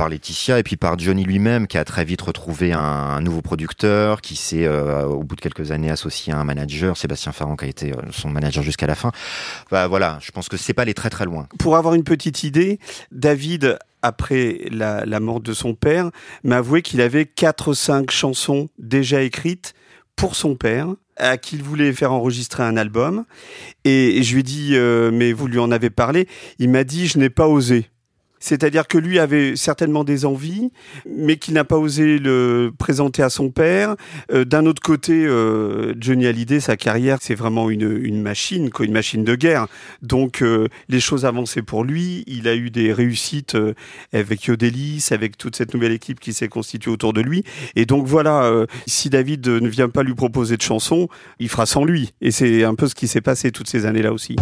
par 0.00 0.08
Laetitia 0.08 0.58
et 0.58 0.62
puis 0.62 0.78
par 0.78 0.98
Johnny 0.98 1.24
lui-même, 1.24 1.66
qui 1.66 1.76
a 1.76 1.84
très 1.84 2.06
vite 2.06 2.22
retrouvé 2.22 2.72
un, 2.72 3.20
nouveau 3.20 3.42
producteur, 3.42 4.22
qui 4.22 4.34
s'est 4.34 4.64
euh, 4.64 5.04
au 5.04 5.24
bout 5.24 5.36
de 5.36 5.42
quelques 5.42 5.72
années 5.72 5.90
associé 5.90 6.32
à 6.32 6.38
un 6.38 6.44
manager, 6.44 6.96
Sébastien 6.96 7.32
Farran, 7.32 7.54
qui 7.54 7.66
a 7.66 7.68
été 7.68 7.92
euh, 7.92 7.96
son 8.10 8.30
manager 8.30 8.62
jusqu'à 8.62 8.86
la 8.86 8.94
fin. 8.94 9.12
Bah, 9.70 9.88
voilà, 9.88 10.16
je 10.22 10.30
pense 10.30 10.48
que 10.48 10.56
c'est 10.56 10.72
pas 10.72 10.82
aller 10.82 10.94
très 10.94 11.10
très 11.10 11.26
loin. 11.26 11.48
Pour 11.58 11.76
avoir 11.76 11.92
une 11.92 12.04
petite 12.04 12.44
idée, 12.44 12.78
David 13.12 13.78
après 14.00 14.60
la, 14.70 15.04
mort 15.20 15.40
de 15.40 15.52
son 15.52 15.74
père, 15.74 16.10
m'a 16.44 16.56
avoué 16.56 16.80
qu'il 16.80 17.02
avait 17.02 17.26
quatre 17.26 17.72
ou 17.72 17.74
cinq 17.74 18.10
chansons 18.10 18.70
déjà 18.78 19.20
écrites 19.20 19.74
pour 20.16 20.34
son 20.34 20.54
père 20.54 20.86
à 21.18 21.36
qui 21.36 21.56
il 21.56 21.62
voulait 21.62 21.92
faire 21.92 22.14
enregistrer 22.14 22.62
un 22.62 22.78
album. 22.78 23.26
Et, 23.84 24.22
je 24.22 24.32
lui 24.32 24.40
ai 24.40 24.44
dit, 24.44 24.70
euh, 24.76 25.10
mais 25.12 25.34
vous 25.34 25.46
lui 25.46 25.58
en 25.58 25.70
avez 25.70 25.90
parlé? 25.90 26.26
Il 26.58 26.70
m'a 26.70 26.84
dit, 26.84 27.06
je 27.06 27.18
n'ai 27.18 27.28
pas 27.28 27.48
osé. 27.48 27.90
C'est-à-dire 28.40 28.88
que 28.88 28.98
lui 28.98 29.18
avait 29.18 29.54
certainement 29.54 30.02
des 30.02 30.24
envies, 30.24 30.70
mais 31.08 31.36
qu'il 31.36 31.54
n'a 31.54 31.64
pas 31.64 31.76
osé 31.76 32.18
le 32.18 32.72
présenter 32.76 33.22
à 33.22 33.28
son 33.28 33.50
père. 33.50 33.96
Euh, 34.32 34.44
d'un 34.44 34.66
autre 34.66 34.82
côté, 34.82 35.26
euh, 35.26 35.94
Johnny 35.98 36.26
Hallyday, 36.26 36.58
sa 36.58 36.76
carrière, 36.76 37.18
c'est 37.20 37.34
vraiment 37.34 37.70
une, 37.70 38.00
une 38.02 38.22
machine, 38.22 38.70
quoi, 38.70 38.86
une 38.86 38.92
machine 38.92 39.24
de 39.24 39.34
guerre. 39.34 39.66
Donc 40.02 40.42
euh, 40.42 40.68
les 40.88 41.00
choses 41.00 41.26
avançaient 41.26 41.62
pour 41.62 41.84
lui. 41.84 42.24
Il 42.26 42.48
a 42.48 42.56
eu 42.56 42.70
des 42.70 42.92
réussites 42.92 43.56
avec 44.12 44.44
Yodelis, 44.44 45.08
avec 45.10 45.36
toute 45.36 45.54
cette 45.54 45.74
nouvelle 45.74 45.92
équipe 45.92 46.18
qui 46.18 46.32
s'est 46.32 46.48
constituée 46.48 46.90
autour 46.90 47.12
de 47.12 47.20
lui. 47.20 47.44
Et 47.76 47.84
donc 47.84 48.06
voilà, 48.06 48.50
si 48.86 49.10
David 49.10 49.46
ne 49.46 49.68
vient 49.68 49.88
pas 49.88 50.02
lui 50.02 50.14
proposer 50.14 50.56
de 50.56 50.62
chansons, 50.62 51.08
il 51.38 51.48
fera 51.48 51.66
sans 51.66 51.84
lui. 51.84 52.12
Et 52.20 52.30
c'est 52.30 52.64
un 52.64 52.74
peu 52.74 52.88
ce 52.88 52.94
qui 52.94 53.06
s'est 53.06 53.20
passé 53.20 53.52
toutes 53.52 53.68
ces 53.68 53.84
années-là 53.84 54.12
aussi. 54.12 54.36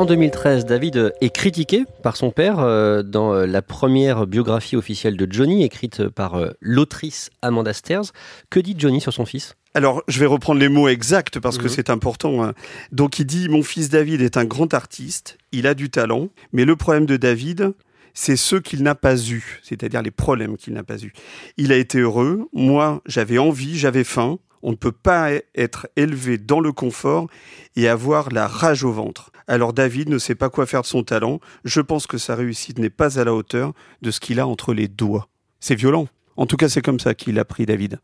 En 0.00 0.06
2013, 0.06 0.64
David 0.64 1.12
est 1.20 1.28
critiqué 1.28 1.84
par 2.02 2.16
son 2.16 2.30
père 2.30 2.60
euh, 2.60 3.02
dans 3.02 3.34
euh, 3.34 3.44
la 3.44 3.60
première 3.60 4.26
biographie 4.26 4.74
officielle 4.74 5.14
de 5.18 5.30
Johnny, 5.30 5.62
écrite 5.62 6.08
par 6.08 6.36
euh, 6.36 6.52
l'autrice 6.62 7.28
Amanda 7.42 7.74
Stairs. 7.74 8.04
Que 8.48 8.60
dit 8.60 8.74
Johnny 8.78 9.02
sur 9.02 9.12
son 9.12 9.26
fils? 9.26 9.56
Alors, 9.74 10.02
je 10.08 10.18
vais 10.18 10.24
reprendre 10.24 10.58
les 10.58 10.70
mots 10.70 10.88
exacts 10.88 11.38
parce 11.38 11.58
que 11.58 11.64
Mhm. 11.64 11.68
c'est 11.68 11.90
important. 11.90 12.42
hein. 12.42 12.54
Donc, 12.92 13.18
il 13.18 13.26
dit 13.26 13.50
Mon 13.50 13.62
fils 13.62 13.90
David 13.90 14.22
est 14.22 14.38
un 14.38 14.46
grand 14.46 14.72
artiste, 14.72 15.36
il 15.52 15.66
a 15.66 15.74
du 15.74 15.90
talent, 15.90 16.28
mais 16.54 16.64
le 16.64 16.76
problème 16.76 17.04
de 17.04 17.18
David, 17.18 17.74
c'est 18.14 18.36
ceux 18.36 18.60
qu'il 18.60 18.82
n'a 18.82 18.94
pas 18.94 19.18
eus, 19.28 19.60
c'est-à-dire 19.62 20.00
les 20.00 20.10
problèmes 20.10 20.56
qu'il 20.56 20.72
n'a 20.72 20.82
pas 20.82 20.96
eus. 21.04 21.12
Il 21.58 21.72
a 21.72 21.76
été 21.76 21.98
heureux, 21.98 22.48
moi, 22.54 23.02
j'avais 23.04 23.36
envie, 23.36 23.76
j'avais 23.78 24.04
faim. 24.04 24.38
On 24.62 24.72
ne 24.72 24.76
peut 24.76 24.92
pas 24.92 25.30
être 25.54 25.88
élevé 25.96 26.38
dans 26.38 26.60
le 26.60 26.72
confort 26.72 27.28
et 27.76 27.88
avoir 27.88 28.30
la 28.30 28.46
rage 28.46 28.84
au 28.84 28.92
ventre. 28.92 29.30
Alors 29.46 29.72
David 29.72 30.08
ne 30.08 30.18
sait 30.18 30.34
pas 30.34 30.50
quoi 30.50 30.66
faire 30.66 30.82
de 30.82 30.86
son 30.86 31.02
talent. 31.02 31.40
Je 31.64 31.80
pense 31.80 32.06
que 32.06 32.18
sa 32.18 32.34
réussite 32.34 32.78
n'est 32.78 32.90
pas 32.90 33.18
à 33.18 33.24
la 33.24 33.34
hauteur 33.34 33.72
de 34.02 34.10
ce 34.10 34.20
qu'il 34.20 34.38
a 34.38 34.46
entre 34.46 34.74
les 34.74 34.88
doigts. 34.88 35.28
C'est 35.60 35.74
violent. 35.74 36.06
En 36.36 36.46
tout 36.46 36.56
cas, 36.56 36.68
c'est 36.68 36.82
comme 36.82 37.00
ça 37.00 37.14
qu'il 37.14 37.38
a 37.38 37.44
pris 37.44 37.66
David. 37.66 38.00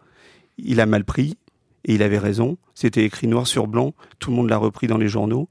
Il 0.59 0.81
a 0.81 0.87
mal 0.87 1.05
pris 1.05 1.37
et 1.85 1.95
il 1.95 2.03
avait 2.03 2.19
raison. 2.19 2.59
C'était 2.75 3.05
écrit 3.05 3.29
noir 3.29 3.47
sur 3.47 3.67
blanc. 3.67 3.95
Tout 4.19 4.31
le 4.31 4.37
monde 4.37 4.51
l'a 4.51 4.59
repris 4.59 4.87
dans 4.87 4.99
les 4.99 5.09
journaux. 5.09 5.49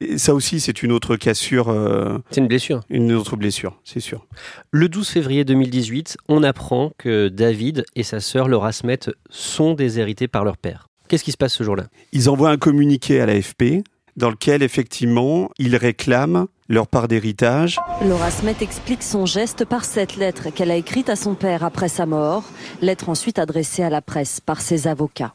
Et 0.00 0.18
ça 0.18 0.34
aussi, 0.34 0.60
c'est 0.60 0.82
une 0.82 0.92
autre 0.92 1.16
cassure, 1.16 1.68
euh, 1.68 2.18
C'est 2.30 2.40
une 2.40 2.48
blessure. 2.48 2.80
une 2.90 3.12
autre 3.12 3.36
blessure, 3.36 3.78
c'est 3.84 4.00
sûr. 4.00 4.26
Le 4.70 4.88
12 4.88 5.08
février 5.08 5.44
2018, 5.44 6.16
on 6.28 6.42
apprend 6.42 6.92
que 6.98 7.28
David 7.28 7.84
et 7.94 8.02
sa 8.02 8.20
sœur 8.20 8.48
Laura 8.48 8.72
Smet 8.72 9.00
sont 9.30 9.74
déshérités 9.74 10.28
par 10.28 10.44
leur 10.44 10.56
père. 10.56 10.88
Qu'est-ce 11.08 11.24
qui 11.24 11.32
se 11.32 11.36
passe 11.36 11.54
ce 11.54 11.62
jour-là? 11.64 11.84
Ils 12.12 12.30
envoient 12.30 12.50
un 12.50 12.56
communiqué 12.56 13.20
à 13.20 13.26
l'AFP 13.26 13.84
dans 14.16 14.30
lequel, 14.30 14.62
effectivement, 14.62 15.50
ils 15.58 15.76
réclament 15.76 16.46
leur 16.68 16.86
part 16.86 17.08
d'héritage. 17.08 17.78
Laura 18.06 18.30
Smet 18.30 18.56
explique 18.60 19.02
son 19.02 19.26
geste 19.26 19.64
par 19.64 19.84
cette 19.84 20.16
lettre 20.16 20.50
qu'elle 20.50 20.70
a 20.70 20.76
écrite 20.76 21.08
à 21.08 21.16
son 21.16 21.34
père 21.34 21.64
après 21.64 21.88
sa 21.88 22.06
mort, 22.06 22.44
lettre 22.80 23.08
ensuite 23.08 23.38
adressée 23.38 23.82
à 23.82 23.90
la 23.90 24.02
presse 24.02 24.40
par 24.40 24.60
ses 24.60 24.86
avocats. 24.86 25.34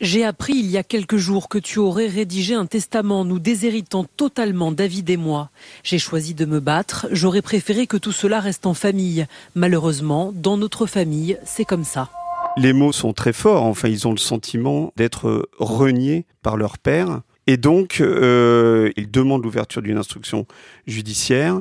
J'ai 0.00 0.24
appris 0.24 0.52
il 0.52 0.70
y 0.70 0.76
a 0.76 0.84
quelques 0.84 1.16
jours 1.16 1.48
que 1.48 1.58
tu 1.58 1.80
aurais 1.80 2.06
rédigé 2.06 2.54
un 2.54 2.66
testament 2.66 3.24
nous 3.24 3.40
déshéritant 3.40 4.04
totalement 4.04 4.70
David 4.70 5.10
et 5.10 5.16
moi. 5.16 5.50
J'ai 5.82 5.98
choisi 5.98 6.34
de 6.34 6.44
me 6.44 6.60
battre, 6.60 7.08
j'aurais 7.10 7.42
préféré 7.42 7.88
que 7.88 7.96
tout 7.96 8.12
cela 8.12 8.38
reste 8.38 8.66
en 8.66 8.74
famille. 8.74 9.26
Malheureusement, 9.56 10.30
dans 10.32 10.56
notre 10.56 10.86
famille, 10.86 11.36
c'est 11.44 11.64
comme 11.64 11.82
ça. 11.82 12.10
Les 12.56 12.72
mots 12.72 12.92
sont 12.92 13.12
très 13.12 13.32
forts. 13.32 13.64
Enfin, 13.64 13.88
ils 13.88 14.06
ont 14.06 14.12
le 14.12 14.18
sentiment 14.18 14.92
d'être 14.96 15.48
reniés 15.58 16.26
par 16.42 16.56
leur 16.56 16.78
père. 16.78 17.22
Et 17.50 17.56
donc, 17.56 18.00
euh, 18.00 18.90
ils 18.96 19.10
demandent 19.10 19.42
l'ouverture 19.42 19.80
d'une 19.80 19.96
instruction 19.98 20.46
judiciaire 20.86 21.60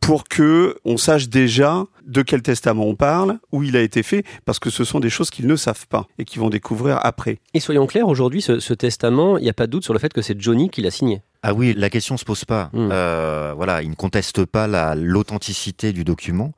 pour 0.00 0.24
que 0.24 0.76
on 0.84 0.96
sache 0.96 1.28
déjà 1.28 1.84
de 2.06 2.22
quel 2.22 2.42
testament 2.42 2.84
on 2.86 2.94
parle, 2.96 3.38
où 3.52 3.62
il 3.62 3.76
a 3.76 3.80
été 3.82 4.02
fait, 4.02 4.24
parce 4.44 4.58
que 4.58 4.68
ce 4.70 4.82
sont 4.82 4.98
des 5.00 5.10
choses 5.10 5.30
qu'ils 5.30 5.46
ne 5.46 5.54
savent 5.56 5.86
pas 5.86 6.06
et 6.18 6.24
qu'ils 6.24 6.40
vont 6.40 6.50
découvrir 6.50 6.98
après. 7.04 7.38
Et 7.54 7.60
soyons 7.60 7.86
clairs, 7.86 8.08
aujourd'hui, 8.08 8.42
ce, 8.42 8.58
ce 8.58 8.74
testament, 8.74 9.38
il 9.38 9.44
n'y 9.44 9.50
a 9.50 9.52
pas 9.52 9.66
de 9.66 9.72
doute 9.72 9.84
sur 9.84 9.92
le 9.92 9.98
fait 10.00 10.12
que 10.12 10.22
c'est 10.22 10.40
Johnny 10.40 10.70
qui 10.70 10.80
l'a 10.82 10.90
signé. 10.90 11.22
Ah 11.44 11.54
oui, 11.54 11.72
la 11.76 11.88
question 11.90 12.16
se 12.16 12.24
pose 12.24 12.44
pas. 12.44 12.70
Hmm. 12.72 12.88
Euh, 12.90 13.52
voilà, 13.56 13.82
il 13.82 13.90
ne 13.90 13.94
conteste 13.94 14.44
pas 14.44 14.66
la- 14.66 14.94
l'authenticité 14.96 15.92
du 15.92 16.02
document. 16.02 16.52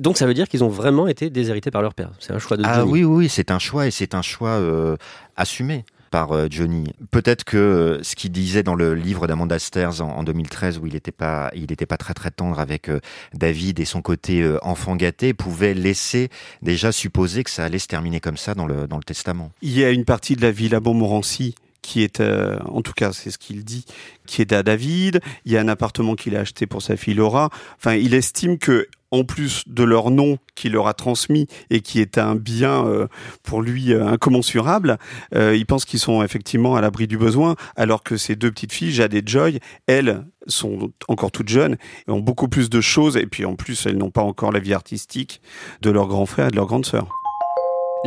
Donc 0.00 0.16
ça 0.16 0.26
veut 0.26 0.34
dire 0.34 0.48
qu'ils 0.48 0.64
ont 0.64 0.68
vraiment 0.68 1.06
été 1.06 1.30
déshérités 1.30 1.70
par 1.70 1.82
leur 1.82 1.94
père. 1.94 2.10
C'est 2.18 2.32
un 2.32 2.38
choix 2.38 2.56
de 2.56 2.64
Ah 2.66 2.80
Johnny. 2.80 2.90
oui, 2.90 3.04
oui, 3.04 3.28
c'est 3.28 3.50
un 3.52 3.58
choix 3.60 3.86
et 3.86 3.90
c'est 3.92 4.14
un 4.14 4.22
choix 4.22 4.50
euh, 4.50 4.96
assumé 5.36 5.84
euh, 6.30 6.48
Johnny. 6.50 6.84
Peut-être 7.10 7.44
que 7.44 7.56
euh, 7.56 8.02
ce 8.02 8.16
qu'il 8.16 8.32
disait 8.32 8.62
dans 8.62 8.74
le 8.74 8.94
livre 8.94 9.26
d'Amanda 9.26 9.58
Stairs 9.58 10.00
en, 10.00 10.08
en 10.08 10.22
2013, 10.22 10.78
où 10.78 10.86
il 10.86 10.94
n'était 10.94 11.12
pas, 11.12 11.50
il 11.54 11.66
pas 11.66 11.96
très 11.96 12.14
très 12.14 12.30
tendre 12.30 12.58
avec 12.58 12.88
euh, 12.88 13.00
David 13.34 13.80
et 13.80 13.84
son 13.84 14.02
côté 14.02 14.44
enfant 14.62 14.96
gâté, 14.96 15.34
pouvait 15.34 15.74
laisser 15.74 16.30
déjà 16.62 16.90
supposer 16.90 17.44
que 17.44 17.50
ça 17.50 17.64
allait 17.64 17.78
se 17.78 17.86
terminer 17.86 18.20
comme 18.20 18.36
ça 18.36 18.54
dans 18.54 18.66
le 18.66 18.86
dans 18.86 18.96
le 18.96 19.04
testament. 19.04 19.52
Il 19.62 19.76
y 19.78 19.84
a 19.84 19.90
une 19.90 20.04
partie 20.04 20.36
de 20.36 20.42
la 20.42 20.50
villa 20.50 20.80
Montmorency 20.80 21.54
qui 21.86 22.02
est, 22.02 22.18
euh, 22.18 22.58
en 22.64 22.82
tout 22.82 22.92
cas, 22.92 23.12
c'est 23.12 23.30
ce 23.30 23.38
qu'il 23.38 23.64
dit, 23.64 23.84
qui 24.26 24.42
est 24.42 24.52
à 24.52 24.64
David. 24.64 25.20
Il 25.44 25.52
y 25.52 25.56
a 25.56 25.60
un 25.60 25.68
appartement 25.68 26.16
qu'il 26.16 26.34
a 26.34 26.40
acheté 26.40 26.66
pour 26.66 26.82
sa 26.82 26.96
fille 26.96 27.14
Laura. 27.14 27.48
Enfin, 27.76 27.94
il 27.94 28.12
estime 28.12 28.58
que, 28.58 28.88
en 29.12 29.22
plus 29.22 29.62
de 29.68 29.84
leur 29.84 30.10
nom 30.10 30.38
qu'il 30.56 30.72
leur 30.72 30.88
a 30.88 30.94
transmis 30.94 31.46
et 31.70 31.80
qui 31.80 32.00
est 32.00 32.18
un 32.18 32.34
bien 32.34 32.84
euh, 32.86 33.06
pour 33.44 33.62
lui 33.62 33.92
euh, 33.92 34.04
incommensurable, 34.04 34.98
il 35.32 35.64
pense 35.64 35.84
qu'ils 35.84 36.00
sont 36.00 36.24
effectivement 36.24 36.74
à 36.74 36.80
l'abri 36.80 37.06
du 37.06 37.16
besoin, 37.16 37.54
alors 37.76 38.02
que 38.02 38.16
ces 38.16 38.34
deux 38.34 38.50
petites 38.50 38.72
filles, 38.72 38.90
Jade 38.90 39.14
et 39.14 39.22
Joy, 39.24 39.60
elles 39.86 40.24
sont 40.48 40.90
encore 41.06 41.30
toutes 41.30 41.48
jeunes 41.48 41.76
et 42.08 42.10
ont 42.10 42.18
beaucoup 42.18 42.48
plus 42.48 42.68
de 42.68 42.80
choses. 42.80 43.16
Et 43.16 43.26
puis 43.26 43.44
en 43.44 43.54
plus, 43.54 43.86
elles 43.86 43.96
n'ont 43.96 44.10
pas 44.10 44.22
encore 44.22 44.50
la 44.50 44.58
vie 44.58 44.74
artistique 44.74 45.40
de 45.82 45.90
leur 45.90 46.08
grand 46.08 46.26
frère 46.26 46.48
et 46.48 46.50
de 46.50 46.56
leur 46.56 46.66
grande 46.66 46.84
sœur. 46.84 47.25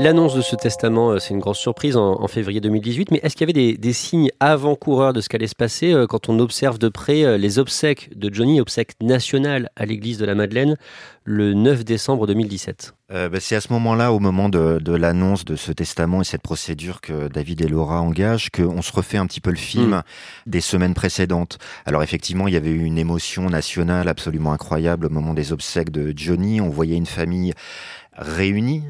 L'annonce 0.01 0.33
de 0.33 0.41
ce 0.41 0.55
testament, 0.55 1.11
euh, 1.11 1.19
c'est 1.19 1.33
une 1.33 1.41
grosse 1.41 1.57
surprise 1.59 1.97
en, 1.97 2.21
en 2.21 2.27
février 2.29 2.61
2018. 2.61 3.11
Mais 3.11 3.19
est-ce 3.21 3.35
qu'il 3.35 3.41
y 3.41 3.51
avait 3.51 3.53
des, 3.73 3.77
des 3.77 3.91
signes 3.91 4.29
avant-coureurs 4.39 5.11
de 5.11 5.19
ce 5.19 5.27
qu'allait 5.27 5.45
se 5.47 5.55
passer 5.55 5.91
euh, 5.91 6.07
quand 6.07 6.29
on 6.29 6.39
observe 6.39 6.79
de 6.79 6.87
près 6.87 7.25
euh, 7.25 7.37
les 7.37 7.59
obsèques 7.59 8.17
de 8.17 8.33
Johnny, 8.33 8.61
obsèques 8.61 8.93
nationales 9.01 9.69
à 9.75 9.85
l'église 9.85 10.17
de 10.17 10.25
la 10.25 10.35
Madeleine, 10.35 10.77
le 11.25 11.53
9 11.53 11.83
décembre 11.83 12.27
2017 12.27 12.93
Euh, 13.11 13.27
bah, 13.27 13.39
c'est 13.41 13.57
à 13.57 13.61
ce 13.61 13.73
moment-là, 13.73 14.13
au 14.13 14.19
moment 14.19 14.47
de, 14.47 14.79
de 14.79 14.93
l'annonce 14.93 15.43
de 15.43 15.57
ce 15.57 15.73
testament 15.73 16.21
et 16.21 16.23
cette 16.23 16.43
procédure 16.43 17.01
que 17.01 17.27
David 17.27 17.61
et 17.61 17.67
Laura 17.67 18.01
engagent, 18.01 18.51
qu'on 18.51 18.81
se 18.81 18.93
refait 18.93 19.17
un 19.17 19.27
petit 19.27 19.41
peu 19.41 19.49
le 19.49 19.57
film 19.57 19.89
Mm. 19.89 20.03
des 20.47 20.61
semaines 20.61 20.93
précédentes. 20.93 21.57
Alors 21.85 22.03
effectivement, 22.03 22.47
il 22.47 22.53
y 22.53 22.57
avait 22.57 22.69
eu 22.69 22.83
une 22.85 22.97
émotion 22.97 23.49
nationale 23.49 24.07
absolument 24.07 24.53
incroyable 24.53 25.07
au 25.07 25.09
moment 25.09 25.33
des 25.33 25.51
obsèques 25.51 25.91
de 25.91 26.13
Johnny. 26.15 26.61
On 26.61 26.69
voyait 26.69 26.95
une 26.95 27.05
famille 27.05 27.53
réunie. 28.17 28.83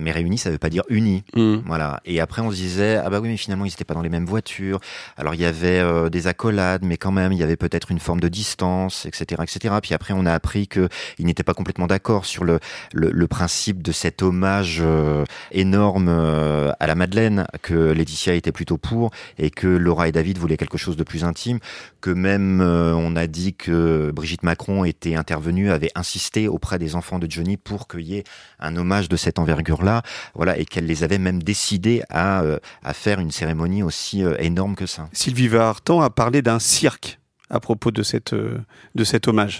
Mais 0.00 0.12
réunie, 0.12 0.38
ça 0.38 0.50
veut 0.50 0.58
pas 0.58 0.70
dire 0.70 0.82
unie. 0.88 1.24
Hmm. 1.34 1.58
Voilà. 1.66 2.00
Et 2.04 2.20
après, 2.20 2.42
on 2.42 2.50
se 2.50 2.56
disait, 2.56 2.96
ah 2.96 3.10
bah 3.10 3.20
oui, 3.20 3.28
mais 3.28 3.36
finalement, 3.36 3.64
ils 3.64 3.70
n'étaient 3.70 3.84
pas 3.84 3.94
dans 3.94 4.02
les 4.02 4.08
mêmes 4.08 4.26
voitures. 4.26 4.80
Alors, 5.16 5.34
il 5.34 5.40
y 5.40 5.44
avait 5.44 5.80
euh, 5.80 6.08
des 6.08 6.26
accolades, 6.26 6.84
mais 6.84 6.96
quand 6.96 7.12
même, 7.12 7.32
il 7.32 7.38
y 7.38 7.42
avait 7.42 7.56
peut-être 7.56 7.90
une 7.90 7.98
forme 7.98 8.20
de 8.20 8.28
distance, 8.28 9.06
etc., 9.06 9.42
etc. 9.42 9.74
Puis 9.82 9.94
après, 9.94 10.14
on 10.14 10.26
a 10.26 10.32
appris 10.32 10.68
que 10.68 10.88
ils 11.18 11.26
n'étaient 11.26 11.42
pas 11.42 11.54
complètement 11.54 11.86
d'accord 11.86 12.24
sur 12.24 12.44
le, 12.44 12.60
le, 12.92 13.10
le 13.10 13.26
principe 13.26 13.82
de 13.82 13.92
cet 13.92 14.22
hommage 14.22 14.78
euh, 14.80 15.24
énorme 15.52 16.08
euh, 16.08 16.72
à 16.80 16.86
la 16.86 16.94
Madeleine, 16.94 17.46
que 17.62 17.74
Laetitia 17.74 18.34
était 18.34 18.52
plutôt 18.52 18.78
pour, 18.78 19.10
et 19.38 19.50
que 19.50 19.66
Laura 19.66 20.08
et 20.08 20.12
David 20.12 20.38
voulaient 20.38 20.56
quelque 20.56 20.78
chose 20.78 20.96
de 20.96 21.04
plus 21.04 21.24
intime, 21.24 21.58
que 22.00 22.10
même 22.10 22.60
on 22.60 23.16
a 23.16 23.26
dit 23.26 23.54
que 23.54 24.10
Brigitte 24.12 24.42
Macron 24.42 24.84
était 24.84 25.14
intervenue, 25.14 25.70
avait 25.70 25.90
insisté 25.94 26.48
auprès 26.48 26.78
des 26.78 26.94
enfants 26.94 27.18
de 27.18 27.30
Johnny 27.30 27.56
pour 27.56 27.88
qu'il 27.88 28.02
y 28.02 28.16
ait 28.16 28.24
un 28.60 28.76
hommage 28.76 29.08
de 29.08 29.16
cette 29.16 29.38
envergure-là, 29.38 29.87
voilà, 30.34 30.58
et 30.58 30.64
qu'elle 30.64 30.86
les 30.86 31.04
avait 31.04 31.18
même 31.18 31.42
décidés 31.42 32.02
à, 32.10 32.42
euh, 32.42 32.58
à 32.82 32.94
faire 32.94 33.20
une 33.20 33.30
cérémonie 33.30 33.82
aussi 33.82 34.24
euh, 34.24 34.36
énorme 34.38 34.74
que 34.74 34.86
ça. 34.86 35.08
Sylvie 35.12 35.48
Vartan 35.48 36.00
a 36.00 36.10
parlé 36.10 36.42
d'un 36.42 36.58
cirque 36.58 37.18
à 37.50 37.60
propos 37.60 37.90
de, 37.90 38.02
cette, 38.02 38.34
euh, 38.34 38.60
de 38.94 39.04
cet 39.04 39.28
hommage. 39.28 39.58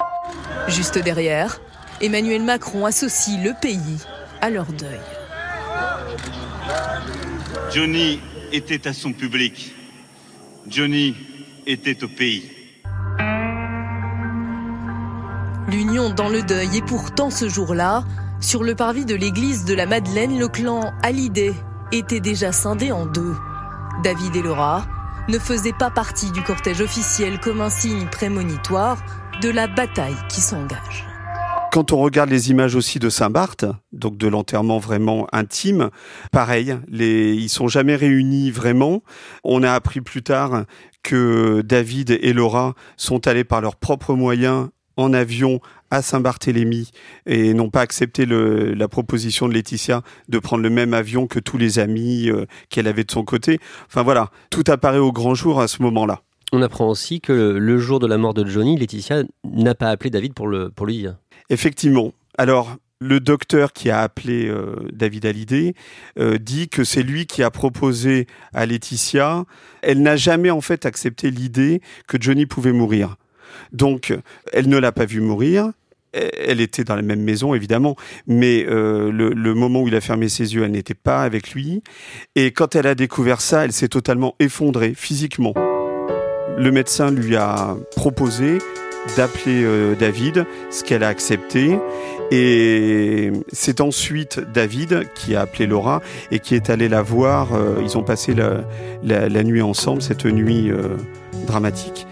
Juste 0.68 0.98
derrière, 0.98 1.60
Emmanuel 2.00 2.42
Macron 2.42 2.84
associe 2.84 3.42
le 3.42 3.52
pays 3.60 3.98
à 4.40 4.50
leur 4.50 4.66
deuil. 4.66 5.00
Johnny 7.72 8.20
était 8.52 8.86
à 8.86 8.92
son 8.92 9.12
public. 9.12 9.74
Johnny 10.68 11.14
était 11.66 12.02
au 12.04 12.08
pays. 12.08 12.50
L'union 15.68 16.08
dans 16.10 16.30
le 16.30 16.42
deuil 16.42 16.78
et 16.78 16.82
pourtant 16.82 17.30
ce 17.30 17.48
jour-là, 17.48 18.04
sur 18.40 18.62
le 18.62 18.74
parvis 18.74 19.04
de 19.04 19.14
l'église 19.14 19.64
de 19.64 19.74
la 19.74 19.86
Madeleine, 19.86 20.38
le 20.38 20.48
clan 20.48 20.92
Hallyday 21.02 21.54
était 21.92 22.20
déjà 22.20 22.52
scindé 22.52 22.92
en 22.92 23.06
deux. 23.06 23.34
David 24.02 24.36
et 24.36 24.42
Laura 24.42 24.86
ne 25.28 25.38
faisait 25.38 25.72
pas 25.72 25.90
partie 25.90 26.30
du 26.30 26.42
cortège 26.42 26.80
officiel 26.80 27.40
comme 27.40 27.60
un 27.60 27.70
signe 27.70 28.06
prémonitoire 28.06 28.98
de 29.42 29.48
la 29.48 29.66
bataille 29.66 30.16
qui 30.28 30.40
s'engage. 30.40 31.04
Quand 31.72 31.92
on 31.92 31.98
regarde 31.98 32.30
les 32.30 32.50
images 32.50 32.76
aussi 32.76 32.98
de 32.98 33.10
Saint-Barth, 33.10 33.66
donc 33.92 34.16
de 34.16 34.26
l'enterrement 34.26 34.78
vraiment 34.78 35.26
intime, 35.32 35.90
pareil, 36.32 36.78
les, 36.88 37.34
ils 37.34 37.50
sont 37.50 37.68
jamais 37.68 37.94
réunis 37.94 38.50
vraiment. 38.50 39.02
On 39.44 39.62
a 39.62 39.72
appris 39.72 40.00
plus 40.00 40.22
tard 40.22 40.64
que 41.02 41.60
David 41.62 42.18
et 42.22 42.32
Laura 42.32 42.74
sont 42.96 43.26
allés 43.26 43.44
par 43.44 43.60
leurs 43.60 43.76
propres 43.76 44.14
moyens 44.14 44.68
en 44.98 45.14
avion 45.14 45.60
à 45.90 46.02
Saint-Barthélemy 46.02 46.90
et 47.24 47.54
n'ont 47.54 47.70
pas 47.70 47.80
accepté 47.80 48.26
le, 48.26 48.74
la 48.74 48.88
proposition 48.88 49.48
de 49.48 49.54
Laetitia 49.54 50.02
de 50.28 50.38
prendre 50.38 50.62
le 50.62 50.70
même 50.70 50.92
avion 50.92 51.26
que 51.26 51.38
tous 51.38 51.56
les 51.56 51.78
amis 51.78 52.28
euh, 52.28 52.44
qu'elle 52.68 52.88
avait 52.88 53.04
de 53.04 53.10
son 53.10 53.24
côté. 53.24 53.60
Enfin 53.86 54.02
voilà, 54.02 54.30
tout 54.50 54.64
apparaît 54.66 54.98
au 54.98 55.12
grand 55.12 55.34
jour 55.34 55.60
à 55.60 55.68
ce 55.68 55.80
moment-là. 55.82 56.20
On 56.52 56.62
apprend 56.62 56.88
aussi 56.88 57.20
que 57.20 57.32
le 57.32 57.78
jour 57.78 58.00
de 58.00 58.06
la 58.06 58.18
mort 58.18 58.34
de 58.34 58.44
Johnny, 58.44 58.76
Laetitia 58.76 59.22
n'a 59.44 59.74
pas 59.74 59.88
appelé 59.88 60.10
David 60.10 60.34
pour, 60.34 60.48
le, 60.48 60.70
pour 60.70 60.86
lui 60.86 60.98
dire. 60.98 61.16
Effectivement. 61.50 62.12
Alors, 62.36 62.76
le 63.00 63.20
docteur 63.20 63.72
qui 63.72 63.90
a 63.90 64.00
appelé 64.00 64.48
euh, 64.48 64.74
David 64.92 65.26
Hallyday 65.26 65.74
euh, 66.18 66.38
dit 66.38 66.68
que 66.68 66.82
c'est 66.84 67.02
lui 67.02 67.26
qui 67.26 67.42
a 67.42 67.50
proposé 67.50 68.26
à 68.52 68.66
Laetitia. 68.66 69.44
Elle 69.82 70.02
n'a 70.02 70.16
jamais 70.16 70.50
en 70.50 70.60
fait 70.60 70.86
accepté 70.86 71.30
l'idée 71.30 71.80
que 72.08 72.16
Johnny 72.20 72.46
pouvait 72.46 72.72
mourir. 72.72 73.16
Donc, 73.72 74.16
elle 74.52 74.68
ne 74.68 74.78
l'a 74.78 74.92
pas 74.92 75.04
vu 75.04 75.20
mourir. 75.20 75.72
Elle 76.12 76.60
était 76.60 76.84
dans 76.84 76.96
la 76.96 77.02
même 77.02 77.22
maison, 77.22 77.54
évidemment, 77.54 77.94
mais 78.26 78.64
euh, 78.66 79.12
le, 79.12 79.54
moment 79.54 79.82
où 79.82 79.88
il 79.88 79.94
a 79.94 80.00
fermé 80.00 80.28
ses 80.28 80.54
yeux, 80.54 80.64
elle 80.64 80.70
n'était 80.70 80.94
pas 80.94 81.22
avec 81.22 81.52
lui. 81.52 81.82
Et 82.34 82.50
quand 82.50 82.74
elle 82.74 82.86
a 82.86 82.94
découvert 82.94 83.42
ça, 83.42 83.64
elle 83.64 83.72
s'est 83.72 83.88
totalement 83.88 84.34
effondrée 84.40 84.94
physiquement. 84.96 85.52
Le 86.56 86.70
médecin 86.72 87.10
lui 87.10 87.36
a 87.36 87.76
proposé 87.94 88.58
d'appeler 89.16 89.62
euh, 89.64 89.94
David, 89.94 90.46
ce 90.70 90.82
qu'elle 90.82 91.04
a 91.04 91.08
accepté. 91.08 91.78
Et 92.30 93.30
c'est 93.52 93.80
ensuite 93.80 94.40
David 94.40 95.08
qui 95.14 95.36
a 95.36 95.42
appelé 95.42 95.66
Laura 95.66 96.00
et 96.30 96.38
qui 96.38 96.54
est 96.54 96.70
allé 96.70 96.88
la 96.88 97.02
voir. 97.02 97.54
Euh, 97.54 97.76
ils 97.82 97.98
ont 97.98 98.02
passé 98.02 98.34
la, 98.34 99.44
nuit 99.44 99.62
ensemble, 99.62 100.00
cette 100.00 100.24
nuit 100.24 100.70
dramatique. 101.46 102.06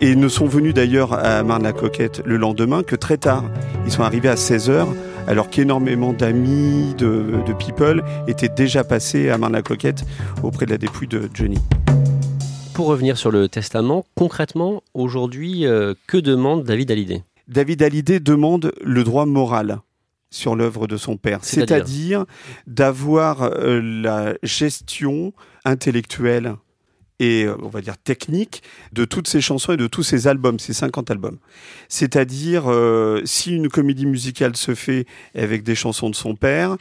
Et 0.00 0.16
ne 0.16 0.28
sont 0.28 0.46
venus 0.46 0.74
d'ailleurs 0.74 1.12
à 1.12 1.42
Marne-la-Coquette 1.42 2.22
le 2.24 2.36
lendemain 2.36 2.82
que 2.82 2.96
très 2.96 3.16
tard. 3.16 3.44
Ils 3.86 3.92
sont 3.92 4.02
arrivés 4.02 4.28
à 4.28 4.34
16h 4.34 4.86
alors 5.26 5.48
qu'énormément 5.48 6.12
d'amis, 6.12 6.94
de, 6.98 7.42
de 7.46 7.52
people 7.54 8.04
étaient 8.26 8.48
déjà 8.48 8.84
passés 8.84 9.30
à 9.30 9.38
Marne-la-Coquette 9.38 10.04
auprès 10.42 10.66
de 10.66 10.70
la 10.72 10.78
dépouille 10.78 11.08
de 11.08 11.28
Johnny. 11.32 11.58
Pour 12.74 12.86
revenir 12.86 13.16
sur 13.16 13.30
le 13.30 13.48
testament, 13.48 14.04
concrètement, 14.16 14.82
aujourd'hui, 14.94 15.64
euh, 15.64 15.94
que 16.08 16.16
demande 16.16 16.64
David 16.64 16.90
Hallyday? 16.90 17.22
David 17.46 17.82
Hallyday 17.82 18.20
demande 18.20 18.72
le 18.82 19.04
droit 19.04 19.26
moral 19.26 19.78
sur 20.30 20.56
l'œuvre 20.56 20.88
de 20.88 20.96
son 20.96 21.16
père, 21.16 21.38
c'est-à-dire 21.42 22.24
d'avoir 22.66 23.42
euh, 23.42 23.80
la 23.80 24.34
gestion 24.42 25.32
intellectuelle 25.64 26.56
et 27.20 27.44
euh, 27.44 27.56
on 27.62 27.68
va 27.68 27.80
dire 27.80 27.96
technique 27.96 28.62
de 28.92 29.04
toutes 29.04 29.28
ces 29.28 29.40
chansons 29.40 29.72
et 29.72 29.76
de 29.76 29.86
tous 29.86 30.02
ces 30.02 30.26
albums, 30.26 30.58
ces 30.58 30.72
50 30.72 31.10
albums. 31.10 31.38
C'est-à-dire 31.88 32.64
euh, 32.66 33.22
si 33.24 33.54
une 33.54 33.68
comédie 33.68 34.06
musicale 34.06 34.56
se 34.56 34.74
fait 34.74 35.06
avec 35.34 35.62
des 35.62 35.74
chansons 35.74 36.10
de 36.10 36.14
son 36.14 36.34
père, 36.34 36.76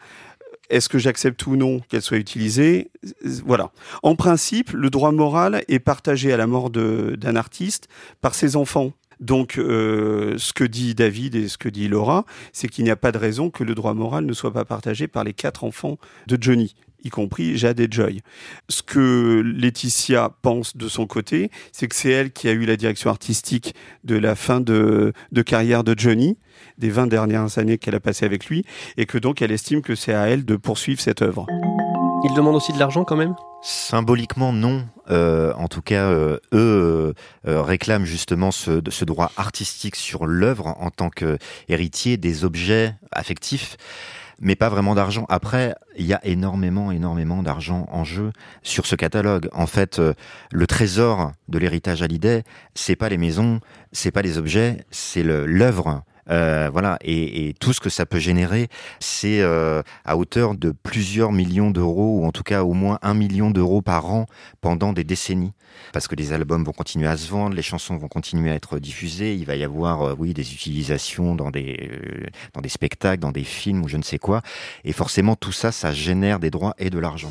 est-ce 0.69 0.89
que 0.89 0.97
j'accepte 0.97 1.45
ou 1.45 1.55
non 1.55 1.81
qu'elle 1.87 2.01
soit 2.01 2.17
utilisée? 2.17 2.89
Voilà. 3.45 3.71
En 4.01 4.15
principe, 4.15 4.71
le 4.71 4.89
droit 4.89 5.11
moral 5.11 5.63
est 5.67 5.79
partagé 5.79 6.33
à 6.33 6.37
la 6.37 6.47
mort 6.47 6.69
d'un 6.69 7.35
artiste 7.35 7.87
par 8.21 8.33
ses 8.33 8.55
enfants. 8.55 8.93
Donc, 9.19 9.57
euh, 9.57 10.35
ce 10.37 10.51
que 10.51 10.63
dit 10.63 10.95
David 10.95 11.35
et 11.35 11.47
ce 11.47 11.57
que 11.57 11.69
dit 11.69 11.87
Laura, 11.87 12.25
c'est 12.51 12.67
qu'il 12.67 12.83
n'y 12.83 12.89
a 12.89 12.95
pas 12.95 13.11
de 13.11 13.17
raison 13.17 13.49
que 13.49 13.63
le 13.63 13.75
droit 13.75 13.93
moral 13.93 14.25
ne 14.25 14.33
soit 14.33 14.51
pas 14.51 14.65
partagé 14.65 15.07
par 15.07 15.23
les 15.23 15.33
quatre 15.33 15.63
enfants 15.63 15.97
de 16.27 16.37
Johnny 16.41 16.75
y 17.03 17.10
compris 17.10 17.57
Jade 17.57 17.79
et 17.79 17.88
Joy. 17.89 18.22
Ce 18.69 18.81
que 18.81 19.41
Laetitia 19.45 20.31
pense 20.41 20.77
de 20.77 20.88
son 20.88 21.05
côté, 21.05 21.51
c'est 21.72 21.88
que 21.88 21.95
c'est 21.95 22.12
elle 22.12 22.31
qui 22.31 22.48
a 22.48 22.51
eu 22.51 22.65
la 22.65 22.77
direction 22.77 23.10
artistique 23.10 23.75
de 24.03 24.15
la 24.15 24.36
fin 24.36 24.62
de, 24.62 25.13
de 25.31 25.41
carrière 25.41 25.83
de 25.83 25.95
Johnny, 25.98 26.38
des 26.77 26.89
20 26.89 27.07
dernières 27.07 27.57
années 27.57 27.77
qu'elle 27.77 27.95
a 27.95 28.00
passées 28.00 28.25
avec 28.25 28.48
lui, 28.48 28.65
et 28.98 29.05
que 29.05 29.17
donc 29.17 29.41
elle 29.41 29.51
estime 29.51 29.81
que 29.81 29.95
c'est 29.95 30.13
à 30.13 30.27
elle 30.27 30.45
de 30.45 30.55
poursuivre 30.55 31.01
cette 31.01 31.22
œuvre. 31.22 31.45
Il 32.25 32.33
demande 32.33 32.55
aussi 32.55 32.72
de 32.72 32.79
l'argent 32.79 33.03
quand 33.03 33.17
même? 33.17 33.36
Symboliquement, 33.62 34.53
non. 34.53 34.86
Euh, 35.10 35.53
en 35.57 35.67
tout 35.67 35.81
cas, 35.81 36.05
euh, 36.05 36.38
eux 36.53 37.13
euh, 37.45 37.62
réclament 37.62 38.05
justement 38.05 38.51
ce, 38.51 38.81
ce, 38.89 39.03
droit 39.03 39.31
artistique 39.36 39.98
sur 39.98 40.25
l'œuvre 40.25 40.75
en 40.79 40.89
tant 40.89 41.09
qu'héritier 41.09 42.16
des 42.16 42.46
objets 42.46 42.96
affectifs 43.11 43.75
mais 44.44 44.56
pas 44.56 44.70
vraiment 44.70 44.94
d'argent. 44.94 45.25
Après, 45.29 45.74
il 45.98 46.06
y 46.06 46.14
a 46.14 46.24
énormément, 46.25 46.92
énormément 46.92 47.42
d'argent 47.42 47.88
en 47.92 48.03
jeu 48.03 48.32
sur 48.62 48.86
ce 48.86 48.96
catalogue. 48.96 49.50
En 49.53 49.66
fait, 49.66 49.98
euh, 49.98 50.14
le 50.51 50.68
trésor 50.68 51.32
de 51.48 51.58
l'héritage 51.58 52.03
Hallyday, 52.03 52.44
c'est 52.75 52.96
pas 52.96 53.10
les 53.10 53.18
maisons, 53.18 53.62
c'est 53.92 54.12
pas 54.12 54.22
les 54.22 54.38
objets, 54.38 54.86
c'est 54.92 55.24
l'œuvre 55.24 56.03
euh, 56.29 56.70
voilà, 56.72 56.98
et, 57.01 57.48
et, 57.48 57.53
tout 57.53 57.74
ce 57.74 57.79
que 57.79 57.90
ça 57.90 58.05
peut 58.05 58.20
générer, 58.20 58.70
c'est 59.00 59.42
euh, 59.42 59.81
à 60.05 60.18
hauteur 60.18 60.55
de 60.55 60.72
plusieurs 60.72 61.31
millions 61.31 61.72
d'euros, 61.72 62.20
ou 62.20 62.25
en 62.25 62.31
tout 62.31 62.44
cas 62.44 62.64
au 62.64 62.74
moins 62.74 63.00
un 63.01 63.14
million 63.14 63.51
d'euros 63.51 63.81
par 63.81 64.12
an 64.12 64.25
pendant 64.62 64.94
des 64.94 65.03
décennies. 65.03 65.53
Parce 65.92 66.07
que 66.07 66.16
les 66.16 66.33
albums 66.33 66.64
vont 66.64 66.72
continuer 66.72 67.07
à 67.07 67.18
se 67.18 67.29
vendre, 67.29 67.55
les 67.55 67.62
chansons 67.62 67.98
vont 67.98 68.07
continuer 68.07 68.51
à 68.51 68.55
être 68.55 68.79
diffusées, 68.79 69.36
il 69.36 69.46
va 69.46 69.55
y 69.55 69.64
avoir, 69.64 70.01
euh, 70.01 70.16
oui, 70.18 70.33
des 70.33 70.53
utilisations 70.53 71.36
dans 71.36 71.51
des, 71.51 71.90
euh, 71.92 72.27
dans 72.53 72.62
des 72.62 72.70
spectacles, 72.70 73.20
dans 73.20 73.31
des 73.31 73.44
films 73.44 73.83
ou 73.83 73.88
je 73.88 73.98
ne 73.98 74.03
sais 74.03 74.20
quoi. 74.20 74.42
Et 74.83 74.94
forcément, 74.94 75.36
tout 75.36 75.51
ça, 75.51 75.72
ça 75.72 75.92
génère 75.92 76.40
des 76.40 76.50
droits 76.50 76.74
et 76.77 76.90
de 76.90 77.00
l'argent. 77.00 77.29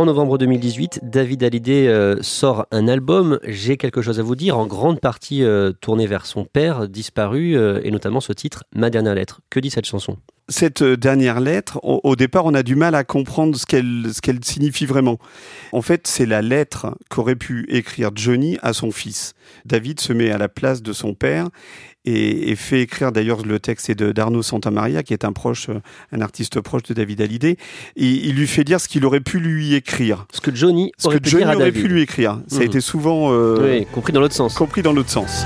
En 0.00 0.06
novembre 0.06 0.38
2018, 0.38 1.00
David 1.02 1.44
Hallyday 1.44 1.86
euh, 1.86 2.22
sort 2.22 2.64
un 2.70 2.88
album, 2.88 3.38
J'ai 3.44 3.76
quelque 3.76 4.00
chose 4.00 4.18
à 4.18 4.22
vous 4.22 4.34
dire, 4.34 4.56
en 4.56 4.66
grande 4.66 4.98
partie 4.98 5.44
euh, 5.44 5.72
tourné 5.72 6.06
vers 6.06 6.24
son 6.24 6.46
père, 6.46 6.88
disparu, 6.88 7.54
euh, 7.54 7.82
et 7.84 7.90
notamment 7.90 8.22
ce 8.22 8.32
titre, 8.32 8.64
Ma 8.74 8.88
dernière 8.88 9.14
lettre. 9.14 9.42
Que 9.50 9.60
dit 9.60 9.68
cette 9.68 9.84
chanson? 9.84 10.16
Cette 10.48 10.82
dernière 10.82 11.38
lettre, 11.38 11.78
au, 11.82 12.16
départ, 12.16 12.46
on 12.46 12.54
a 12.54 12.62
du 12.62 12.76
mal 12.76 12.94
à 12.94 13.04
comprendre 13.04 13.56
ce 13.56 13.66
qu'elle 13.66 14.42
signifie 14.42 14.86
vraiment. 14.86 15.18
En 15.72 15.82
fait, 15.82 16.06
c'est 16.06 16.26
la 16.26 16.40
lettre 16.40 16.96
qu'aurait 17.10 17.36
pu 17.36 17.66
écrire 17.68 18.10
Johnny 18.14 18.56
à 18.62 18.72
son 18.72 18.90
fils. 18.90 19.34
David 19.66 20.00
se 20.00 20.14
met 20.14 20.30
à 20.30 20.38
la 20.38 20.48
place 20.48 20.82
de 20.82 20.94
son 20.94 21.12
père 21.12 21.50
et, 22.04 22.50
et 22.50 22.56
fait 22.56 22.82
écrire 22.82 23.12
d'ailleurs 23.12 23.44
le 23.44 23.58
texte 23.58 23.90
est 23.90 23.94
de 23.94 24.12
d'Arnaud 24.12 24.42
Santamaria 24.42 25.02
qui 25.02 25.12
est 25.12 25.24
un 25.24 25.32
proche 25.32 25.70
un 26.12 26.20
artiste 26.20 26.60
proche 26.60 26.82
de 26.84 26.94
David 26.94 27.20
Hallyday. 27.20 27.56
Et 27.96 28.06
il 28.06 28.34
lui 28.34 28.46
fait 28.46 28.64
dire 28.64 28.80
ce 28.80 28.88
qu'il 28.88 29.04
aurait 29.04 29.20
pu 29.20 29.38
lui 29.38 29.74
écrire. 29.74 30.26
Ce 30.32 30.40
que 30.40 30.54
Johnny 30.54 30.92
ce 30.98 31.08
aurait 31.08 31.20
que 31.20 31.28
Johnny 31.28 31.44
pu, 31.44 31.56
aurait 31.56 31.72
pu 31.72 31.88
lui 31.88 32.02
écrire. 32.02 32.40
Ça 32.46 32.58
mmh. 32.58 32.62
a 32.62 32.64
été 32.64 32.80
souvent 32.80 33.32
euh, 33.32 33.78
oui, 33.80 33.86
compris 33.92 34.12
dans 34.12 34.20
l'autre 34.20 34.34
sens. 34.34 34.54
compris 34.54 34.82
dans 34.82 34.92
l'autre 34.92 35.10
sens. 35.10 35.44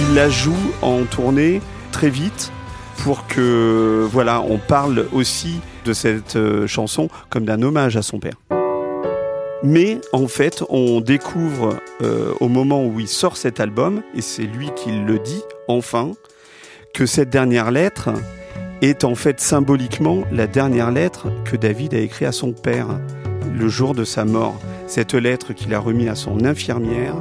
Il 0.00 0.14
la 0.14 0.30
joue 0.30 0.54
en 0.80 1.04
tournée 1.04 1.60
très 1.90 2.10
vite 2.10 2.52
pour 2.98 3.26
que 3.26 4.06
voilà, 4.10 4.40
on 4.40 4.58
parle 4.58 5.06
aussi 5.12 5.60
de 5.84 5.92
cette 5.92 6.36
euh, 6.36 6.66
chanson 6.66 7.08
comme 7.30 7.44
d'un 7.44 7.62
hommage 7.62 7.96
à 7.96 8.02
son 8.02 8.18
père. 8.18 8.34
Mais 9.62 10.00
en 10.12 10.28
fait, 10.28 10.62
on 10.68 11.00
découvre 11.00 11.78
euh, 12.02 12.32
au 12.40 12.48
moment 12.48 12.84
où 12.84 13.00
il 13.00 13.08
sort 13.08 13.36
cet 13.36 13.58
album, 13.58 14.02
et 14.14 14.20
c'est 14.20 14.44
lui 14.44 14.70
qui 14.76 14.90
le 14.92 15.18
dit 15.18 15.42
enfin, 15.66 16.12
que 16.94 17.06
cette 17.06 17.30
dernière 17.30 17.70
lettre 17.70 18.10
est 18.82 19.02
en 19.02 19.16
fait 19.16 19.40
symboliquement 19.40 20.22
la 20.30 20.46
dernière 20.46 20.92
lettre 20.92 21.26
que 21.44 21.56
David 21.56 21.94
a 21.94 21.98
écrite 21.98 22.28
à 22.28 22.32
son 22.32 22.52
père 22.52 23.00
le 23.52 23.68
jour 23.68 23.94
de 23.94 24.04
sa 24.04 24.24
mort. 24.24 24.60
Cette 24.86 25.14
lettre 25.14 25.52
qu'il 25.52 25.74
a 25.74 25.80
remise 25.80 26.08
à 26.08 26.14
son 26.14 26.44
infirmière, 26.44 27.16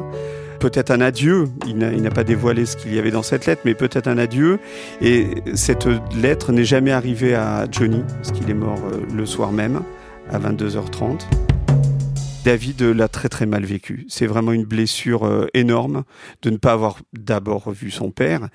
peut-être 0.60 0.92
un 0.92 1.02
adieu, 1.02 1.46
il 1.68 1.78
n'a 1.78 2.10
pas 2.10 2.24
dévoilé 2.24 2.66
ce 2.66 2.76
qu'il 2.76 2.94
y 2.94 3.00
avait 3.00 3.12
dans 3.12 3.24
cette 3.24 3.46
lettre, 3.46 3.62
mais 3.66 3.74
peut-être 3.74 4.08
un 4.08 4.18
adieu. 4.18 4.60
Et 5.02 5.28
cette 5.54 5.88
lettre 6.16 6.52
n'est 6.52 6.66
jamais 6.66 6.92
arrivée 6.92 7.36
à 7.36 7.66
Johnny, 7.72 8.02
parce 8.16 8.32
qu'il 8.32 8.50
est 8.50 8.56
mort 8.56 8.80
euh, 8.92 9.02
le 9.14 9.26
soir 9.26 9.52
même, 9.52 9.82
à 10.32 10.40
22h30. 10.40 11.22
David 12.48 12.82
l'a 12.82 13.10
très 13.10 13.28
très 13.28 13.46
mal 13.46 13.66
vécu. 13.66 14.06
C'est 14.08 14.26
vraiment 14.26 14.54
une 14.54 14.64
blessure 14.64 15.26
euh, 15.26 15.48
énorme 15.54 16.04
de 16.44 16.50
ne 16.50 16.56
pas 16.56 16.72
avoir 16.72 17.00
d'abord 17.12 17.66
revu 17.66 17.92
son 17.92 18.10
père 18.10 18.48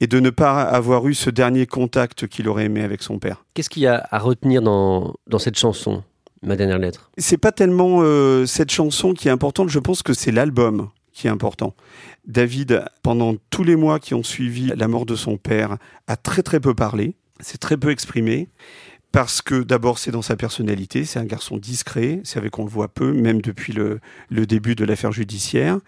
et 0.00 0.06
de 0.06 0.20
ne 0.20 0.30
pas 0.30 0.62
avoir 0.62 1.08
eu 1.08 1.14
ce 1.14 1.28
dernier 1.28 1.66
contact 1.66 2.28
qu'il 2.28 2.48
aurait 2.48 2.66
aimé 2.66 2.82
avec 2.82 3.02
son 3.02 3.18
père. 3.18 3.44
Qu'est-ce 3.54 3.68
qu'il 3.68 3.82
y 3.82 3.88
a 3.88 4.06
à 4.12 4.18
retenir 4.20 4.62
dans, 4.62 5.14
dans 5.26 5.40
cette 5.40 5.58
chanson 5.58 6.04
ma 6.42 6.54
dernière 6.54 6.78
lettre? 6.78 7.10
C'est 7.18 7.36
pas 7.36 7.50
tellement 7.50 7.98
euh, 8.02 8.46
cette 8.46 8.70
chanson 8.70 9.12
qui 9.12 9.26
est 9.26 9.32
importante, 9.32 9.70
je 9.70 9.80
pense 9.80 10.04
que 10.04 10.14
c'est 10.14 10.30
l'album 10.30 10.90
qui 11.12 11.26
est 11.26 11.30
important. 11.30 11.74
David, 12.26 12.84
pendant 13.02 13.34
tous 13.50 13.64
les 13.64 13.76
mois 13.76 13.98
qui 13.98 14.14
ont 14.14 14.22
suivi 14.22 14.72
la 14.74 14.88
mort 14.88 15.06
de 15.06 15.16
son 15.16 15.36
père, 15.36 15.76
a 16.06 16.16
très 16.16 16.42
très 16.42 16.60
peu 16.60 16.74
parlé, 16.74 17.14
s'est 17.40 17.58
très 17.58 17.76
peu 17.76 17.90
exprimé 17.90 18.48
parce 19.12 19.42
que 19.42 19.62
d'abord 19.62 19.98
c'est 19.98 20.10
dans 20.10 20.22
sa 20.22 20.36
personnalité, 20.36 21.04
c'est 21.04 21.18
un 21.18 21.26
garçon 21.26 21.58
discret, 21.58 22.20
c'est 22.24 22.38
avec 22.38 22.52
qu'on 22.52 22.64
le 22.64 22.70
voit 22.70 22.88
peu, 22.88 23.12
même 23.12 23.42
depuis 23.42 23.74
le, 23.74 24.00
le 24.30 24.46
début 24.46 24.74
de 24.74 24.86
l'affaire 24.86 25.12
judiciaire, 25.12 25.78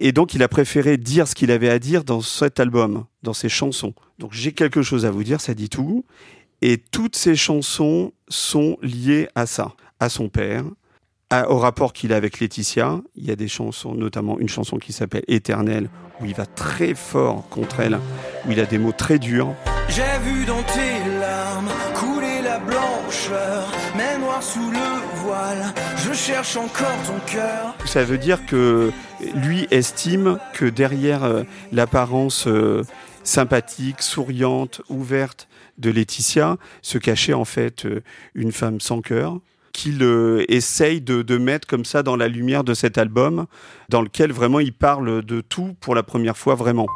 et 0.00 0.10
donc 0.10 0.34
il 0.34 0.42
a 0.42 0.48
préféré 0.48 0.96
dire 0.96 1.28
ce 1.28 1.36
qu'il 1.36 1.52
avait 1.52 1.70
à 1.70 1.78
dire 1.78 2.02
dans 2.02 2.20
cet 2.20 2.58
album, 2.58 3.04
dans 3.22 3.32
ses 3.32 3.48
chansons. 3.48 3.94
Donc 4.18 4.32
j'ai 4.32 4.52
quelque 4.52 4.82
chose 4.82 5.06
à 5.06 5.12
vous 5.12 5.22
dire, 5.22 5.40
ça 5.40 5.54
dit 5.54 5.68
tout, 5.68 6.04
et 6.62 6.78
toutes 6.78 7.14
ces 7.14 7.36
chansons 7.36 8.12
sont 8.28 8.76
liées 8.82 9.28
à 9.36 9.46
ça, 9.46 9.74
à 10.00 10.08
son 10.08 10.28
père, 10.28 10.64
à- 11.30 11.50
au 11.50 11.58
rapport 11.58 11.92
qu'il 11.92 12.12
a 12.12 12.16
avec 12.16 12.40
Laetitia. 12.40 13.00
Il 13.16 13.24
y 13.24 13.30
a 13.30 13.36
des 13.36 13.48
chansons, 13.48 13.94
notamment 13.94 14.38
une 14.38 14.48
chanson 14.48 14.76
qui 14.78 14.92
s'appelle 14.92 15.24
Éternelle, 15.28 15.88
où 16.20 16.24
il 16.24 16.34
va 16.34 16.46
très 16.46 16.94
fort 16.94 17.48
contre 17.48 17.80
elle, 17.80 17.98
où 18.46 18.52
il 18.52 18.60
a 18.60 18.66
des 18.66 18.78
mots 18.78 18.92
très 18.92 19.18
durs. 19.18 19.54
J'ai 19.88 20.02
vu 20.22 20.44
dans 20.46 20.62
tes 20.62 21.18
larmes 21.20 21.68
couler 21.94 22.40
la 22.42 22.58
blancheur, 22.58 23.66
mais 23.96 24.18
noir 24.18 24.42
sous 24.42 24.70
le 24.70 25.18
voile. 25.20 25.72
Je 26.06 26.12
cherche 26.12 26.56
encore 26.56 26.96
ton 27.06 27.18
cœur. 27.32 27.74
Ça 27.84 28.04
veut 28.04 28.18
dire 28.18 28.44
que 28.46 28.92
lui 29.34 29.66
estime 29.70 30.38
que 30.54 30.64
derrière 30.66 31.24
euh, 31.24 31.42
l'apparence 31.72 32.46
euh, 32.46 32.82
sympathique, 33.24 34.02
souriante, 34.02 34.82
ouverte 34.88 35.48
de 35.78 35.90
Laetitia 35.90 36.56
se 36.82 36.98
cachait 36.98 37.32
en 37.34 37.44
fait 37.44 37.84
euh, 37.86 38.02
une 38.34 38.52
femme 38.52 38.80
sans 38.80 39.00
cœur 39.00 39.38
qu'il 39.74 40.02
euh, 40.02 40.44
essaye 40.48 41.02
de, 41.02 41.20
de 41.20 41.36
mettre 41.36 41.68
comme 41.68 41.84
ça 41.84 42.02
dans 42.02 42.16
la 42.16 42.28
lumière 42.28 42.64
de 42.64 42.72
cet 42.72 42.96
album, 42.96 43.44
dans 43.90 44.00
lequel 44.00 44.32
vraiment 44.32 44.60
il 44.60 44.72
parle 44.72 45.22
de 45.22 45.40
tout 45.42 45.76
pour 45.80 45.94
la 45.94 46.02
première 46.02 46.38
fois 46.38 46.54
vraiment. 46.54 46.86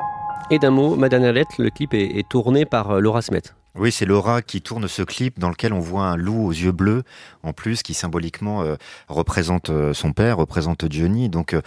Et 0.50 0.58
d'un 0.58 0.70
mot, 0.70 0.96
ma 0.96 1.10
dernière 1.10 1.34
lettre, 1.34 1.56
le 1.58 1.68
clip 1.68 1.92
est, 1.92 2.18
est 2.18 2.26
tourné 2.26 2.64
par 2.64 2.92
euh, 2.92 3.00
Laura 3.00 3.20
Smet. 3.20 3.42
Oui, 3.74 3.92
c'est 3.92 4.06
Laura 4.06 4.40
qui 4.40 4.62
tourne 4.62 4.88
ce 4.88 5.02
clip 5.02 5.38
dans 5.38 5.50
lequel 5.50 5.72
on 5.72 5.78
voit 5.78 6.04
un 6.04 6.16
loup 6.16 6.46
aux 6.46 6.52
yeux 6.52 6.72
bleus, 6.72 7.02
en 7.42 7.52
plus, 7.52 7.82
qui 7.82 7.94
symboliquement 7.94 8.62
euh, 8.62 8.76
représente 9.08 9.70
son 9.92 10.12
père, 10.12 10.38
représente 10.38 10.90
Johnny. 10.90 11.28
Donc 11.28 11.52
euh, 11.52 11.60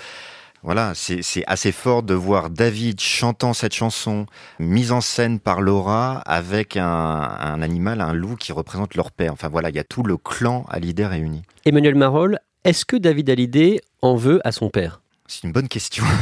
voilà, 0.64 0.94
c'est 0.96 1.44
assez 1.48 1.72
fort 1.72 2.04
de 2.04 2.14
voir 2.14 2.50
David 2.50 3.00
chantant 3.00 3.54
cette 3.54 3.74
chanson, 3.74 4.28
mise 4.60 4.92
en 4.92 5.02
scène 5.02 5.40
par 5.40 5.62
Laura, 5.62 6.20
avec 6.20 6.78
un, 6.78 6.86
un 6.86 7.62
animal, 7.62 8.00
un 8.00 8.14
loup 8.14 8.36
qui 8.36 8.52
représente 8.52 8.96
leur 8.96 9.12
père. 9.12 9.34
Enfin 9.34 9.50
voilà, 9.50 9.70
il 9.70 9.76
y 9.76 9.80
a 9.80 9.84
tout 9.84 10.04
le 10.04 10.18
clan 10.18 10.66
Hallyday 10.70 11.06
réuni. 11.08 11.42
Emmanuel 11.66 11.96
Marolles, 11.96 12.40
est-ce 12.64 12.86
que 12.86 12.96
David 12.96 13.30
Hallyday 13.30 13.82
en 14.04 14.16
veut 14.16 14.40
à 14.44 14.52
son 14.52 14.70
père? 14.70 15.02
C'est 15.28 15.44
une 15.44 15.52
bonne 15.52 15.68
question. 15.68 16.06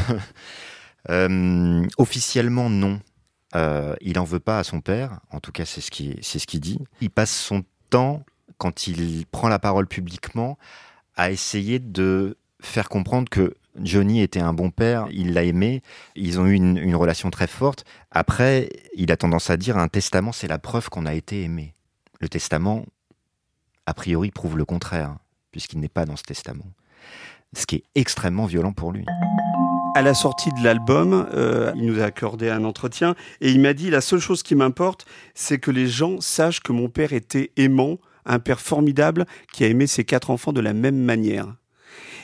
Euh, 1.10 1.88
officiellement, 1.98 2.70
non. 2.70 3.00
Euh, 3.56 3.96
il 4.02 4.20
en 4.20 4.26
veut 4.26 4.42
pas 4.42 4.60
à 4.60 4.64
son 4.66 4.82
père. 4.82 5.22
En 5.32 5.40
tout 5.40 5.54
cas, 5.54 5.66
c'est 5.66 5.80
ce 5.80 5.90
qui 5.90 6.20
c'est 6.22 6.40
ce 6.40 6.46
qu'il 6.46 6.60
dit. 6.60 6.78
Il 7.00 7.10
passe 7.10 7.32
son 7.32 7.64
temps 7.90 8.24
quand 8.58 8.86
il 8.86 9.26
prend 9.32 9.48
la 9.48 9.60
parole 9.60 9.88
publiquement 9.88 10.58
à 11.16 11.32
essayer 11.32 11.80
de 11.80 12.38
faire 12.62 12.90
comprendre 12.90 13.30
que 13.30 13.56
Johnny 13.84 14.22
était 14.22 14.40
un 14.40 14.54
bon 14.54 14.72
père, 14.72 15.08
il 15.12 15.34
l'a 15.34 15.44
aimé, 15.44 15.82
ils 16.16 16.40
ont 16.40 16.46
eu 16.46 16.54
une, 16.54 16.96
relation 16.96 17.30
très 17.30 17.48
forte. 17.48 17.86
Après, 18.12 18.70
il 18.96 19.12
a 19.12 19.18
tendance 19.18 19.50
à 19.50 19.58
dire 19.58 19.78
un 19.78 19.88
testament, 19.88 20.32
c'est 20.32 20.48
la 20.48 20.60
preuve 20.60 20.90
qu'on 20.90 21.06
a 21.06 21.14
été 21.14 21.44
aimé. 21.44 21.76
Le 22.20 22.30
testament, 22.30 22.86
a 23.86 23.94
priori, 23.94 24.32
prouve 24.32 24.58
le 24.58 24.66
contraire, 24.66 25.16
puisqu'il 25.52 25.80
n'est 25.80 25.90
pas 25.90 26.06
dans 26.06 26.16
ce 26.16 26.24
testament. 26.24 26.66
Ce 27.54 27.66
qui 27.66 27.78
est 27.78 27.84
extrêmement 27.96 28.46
violent 28.46 28.74
pour 28.74 28.92
lui. 28.92 29.06
À 29.96 30.02
la 30.02 30.14
sortie 30.14 30.52
de 30.54 30.64
l'album, 30.64 31.28
euh, 31.34 31.74
il 31.76 31.86
nous 31.88 32.00
a 32.00 32.06
accordé 32.06 32.50
un 32.50 32.64
entretien 32.64 33.16
et 33.42 33.50
il 33.50 33.60
m'a 33.60 33.74
dit 33.74 33.90
la 33.90 34.02
seule 34.02 34.20
chose 34.20 34.44
qui 34.44 34.54
m'importe, 34.54 35.06
c'est 35.34 35.58
que 35.58 35.72
les 35.72 35.88
gens 35.88 36.22
sachent 36.22 36.62
que 36.62 36.72
mon 36.72 36.90
père 36.90 37.12
était 37.12 37.52
aimant, 37.58 37.98
un 38.26 38.38
père 38.38 38.60
formidable 38.60 39.26
qui 39.52 39.64
a 39.64 39.68
aimé 39.68 39.88
ses 39.88 40.04
quatre 40.04 40.30
enfants 40.30 40.54
de 40.54 40.62
la 40.62 40.74
même 40.74 40.98
manière. 40.98 41.56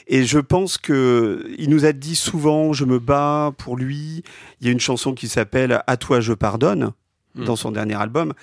Et 0.07 0.23
je 0.25 0.39
pense 0.39 0.77
que 0.77 1.45
il 1.57 1.69
nous 1.69 1.85
a 1.85 1.93
dit 1.93 2.15
souvent 2.15 2.73
je 2.73 2.85
me 2.85 2.99
bats 2.99 3.53
pour 3.57 3.75
lui. 3.77 4.23
Il 4.61 4.67
y 4.67 4.69
a 4.69 4.71
une 4.71 4.79
chanson 4.79 5.13
qui 5.13 5.27
s'appelle 5.27 5.81
À 5.87 5.97
toi 5.97 6.21
je 6.21 6.33
pardonne 6.33 6.91
dans 7.35 7.55
son 7.55 7.71
dernier 7.71 7.95
album. 7.95 8.33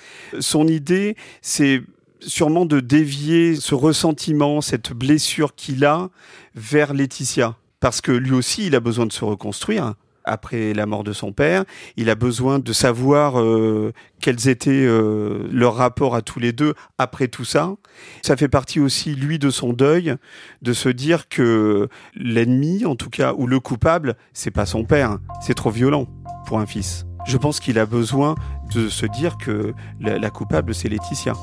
Son 0.40 0.68
idée, 0.68 1.16
c'est 1.40 1.82
sûrement 2.20 2.66
de 2.66 2.80
dévier 2.80 3.56
ce 3.56 3.74
ressentiment, 3.74 4.60
cette 4.60 4.92
blessure 4.92 5.54
qu'il 5.54 5.84
a 5.84 6.10
vers 6.54 6.92
Laetitia. 6.92 7.56
Parce 7.80 8.00
que 8.00 8.12
lui 8.12 8.32
aussi, 8.32 8.66
il 8.66 8.76
a 8.76 8.80
besoin 8.80 9.06
de 9.06 9.12
se 9.12 9.24
reconstruire 9.24 9.94
après 10.24 10.74
la 10.74 10.86
mort 10.86 11.04
de 11.04 11.12
son 11.12 11.32
père. 11.32 11.64
Il 11.96 12.10
a 12.10 12.14
besoin 12.14 12.58
de 12.58 12.72
savoir 12.72 13.40
euh, 13.40 13.92
quels 14.20 14.48
étaient 14.48 14.70
euh, 14.70 15.48
leurs 15.50 15.74
rapports 15.74 16.14
à 16.14 16.22
tous 16.22 16.38
les 16.38 16.52
deux 16.52 16.74
après 16.98 17.28
tout 17.28 17.44
ça. 17.44 17.74
Ça 18.22 18.36
fait 18.36 18.48
partie 18.48 18.80
aussi, 18.80 19.14
lui, 19.14 19.38
de 19.38 19.50
son 19.50 19.72
deuil, 19.72 20.14
de 20.62 20.72
se 20.72 20.88
dire 20.88 21.28
que 21.28 21.88
l'ennemi, 22.14 22.84
en 22.84 22.96
tout 22.96 23.10
cas, 23.10 23.34
ou 23.36 23.46
le 23.46 23.60
coupable, 23.60 24.16
c'est 24.32 24.50
pas 24.50 24.66
son 24.66 24.84
père. 24.84 25.18
C'est 25.40 25.54
trop 25.54 25.70
violent 25.70 26.06
pour 26.46 26.58
un 26.58 26.66
fils. 26.66 27.06
Je 27.26 27.36
pense 27.36 27.60
qu'il 27.60 27.78
a 27.78 27.86
besoin 27.86 28.34
de 28.74 28.88
se 28.88 29.06
dire 29.06 29.36
que 29.38 29.74
la, 30.00 30.30
coupable, 30.30 30.74
c'est 30.74 30.88
Laetitia. 30.88 31.34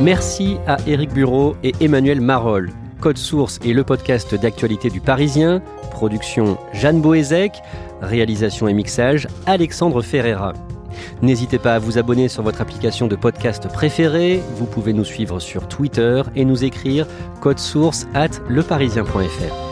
Merci 0.00 0.56
à 0.66 0.78
Éric 0.86 1.12
Bureau 1.12 1.54
et 1.62 1.72
Emmanuel 1.80 2.20
Marolles. 2.20 2.72
Code 3.02 3.18
Source 3.18 3.58
est 3.64 3.72
le 3.72 3.82
podcast 3.82 4.32
d'actualité 4.32 4.88
du 4.88 5.00
Parisien. 5.00 5.60
Production 5.90 6.56
Jeanne 6.72 7.00
Boézek. 7.00 7.60
Réalisation 8.00 8.68
et 8.68 8.72
mixage 8.72 9.26
Alexandre 9.44 10.02
Ferreira. 10.02 10.52
N'hésitez 11.20 11.58
pas 11.58 11.74
à 11.74 11.78
vous 11.80 11.98
abonner 11.98 12.28
sur 12.28 12.44
votre 12.44 12.60
application 12.60 13.08
de 13.08 13.16
podcast 13.16 13.66
préférée. 13.66 14.40
Vous 14.54 14.66
pouvez 14.66 14.92
nous 14.92 15.04
suivre 15.04 15.40
sur 15.40 15.66
Twitter 15.66 16.22
et 16.36 16.44
nous 16.44 16.62
écrire 16.62 17.08
code 17.40 17.58
source 17.58 18.06
at 18.14 18.30
leparisien.fr. 18.48 19.71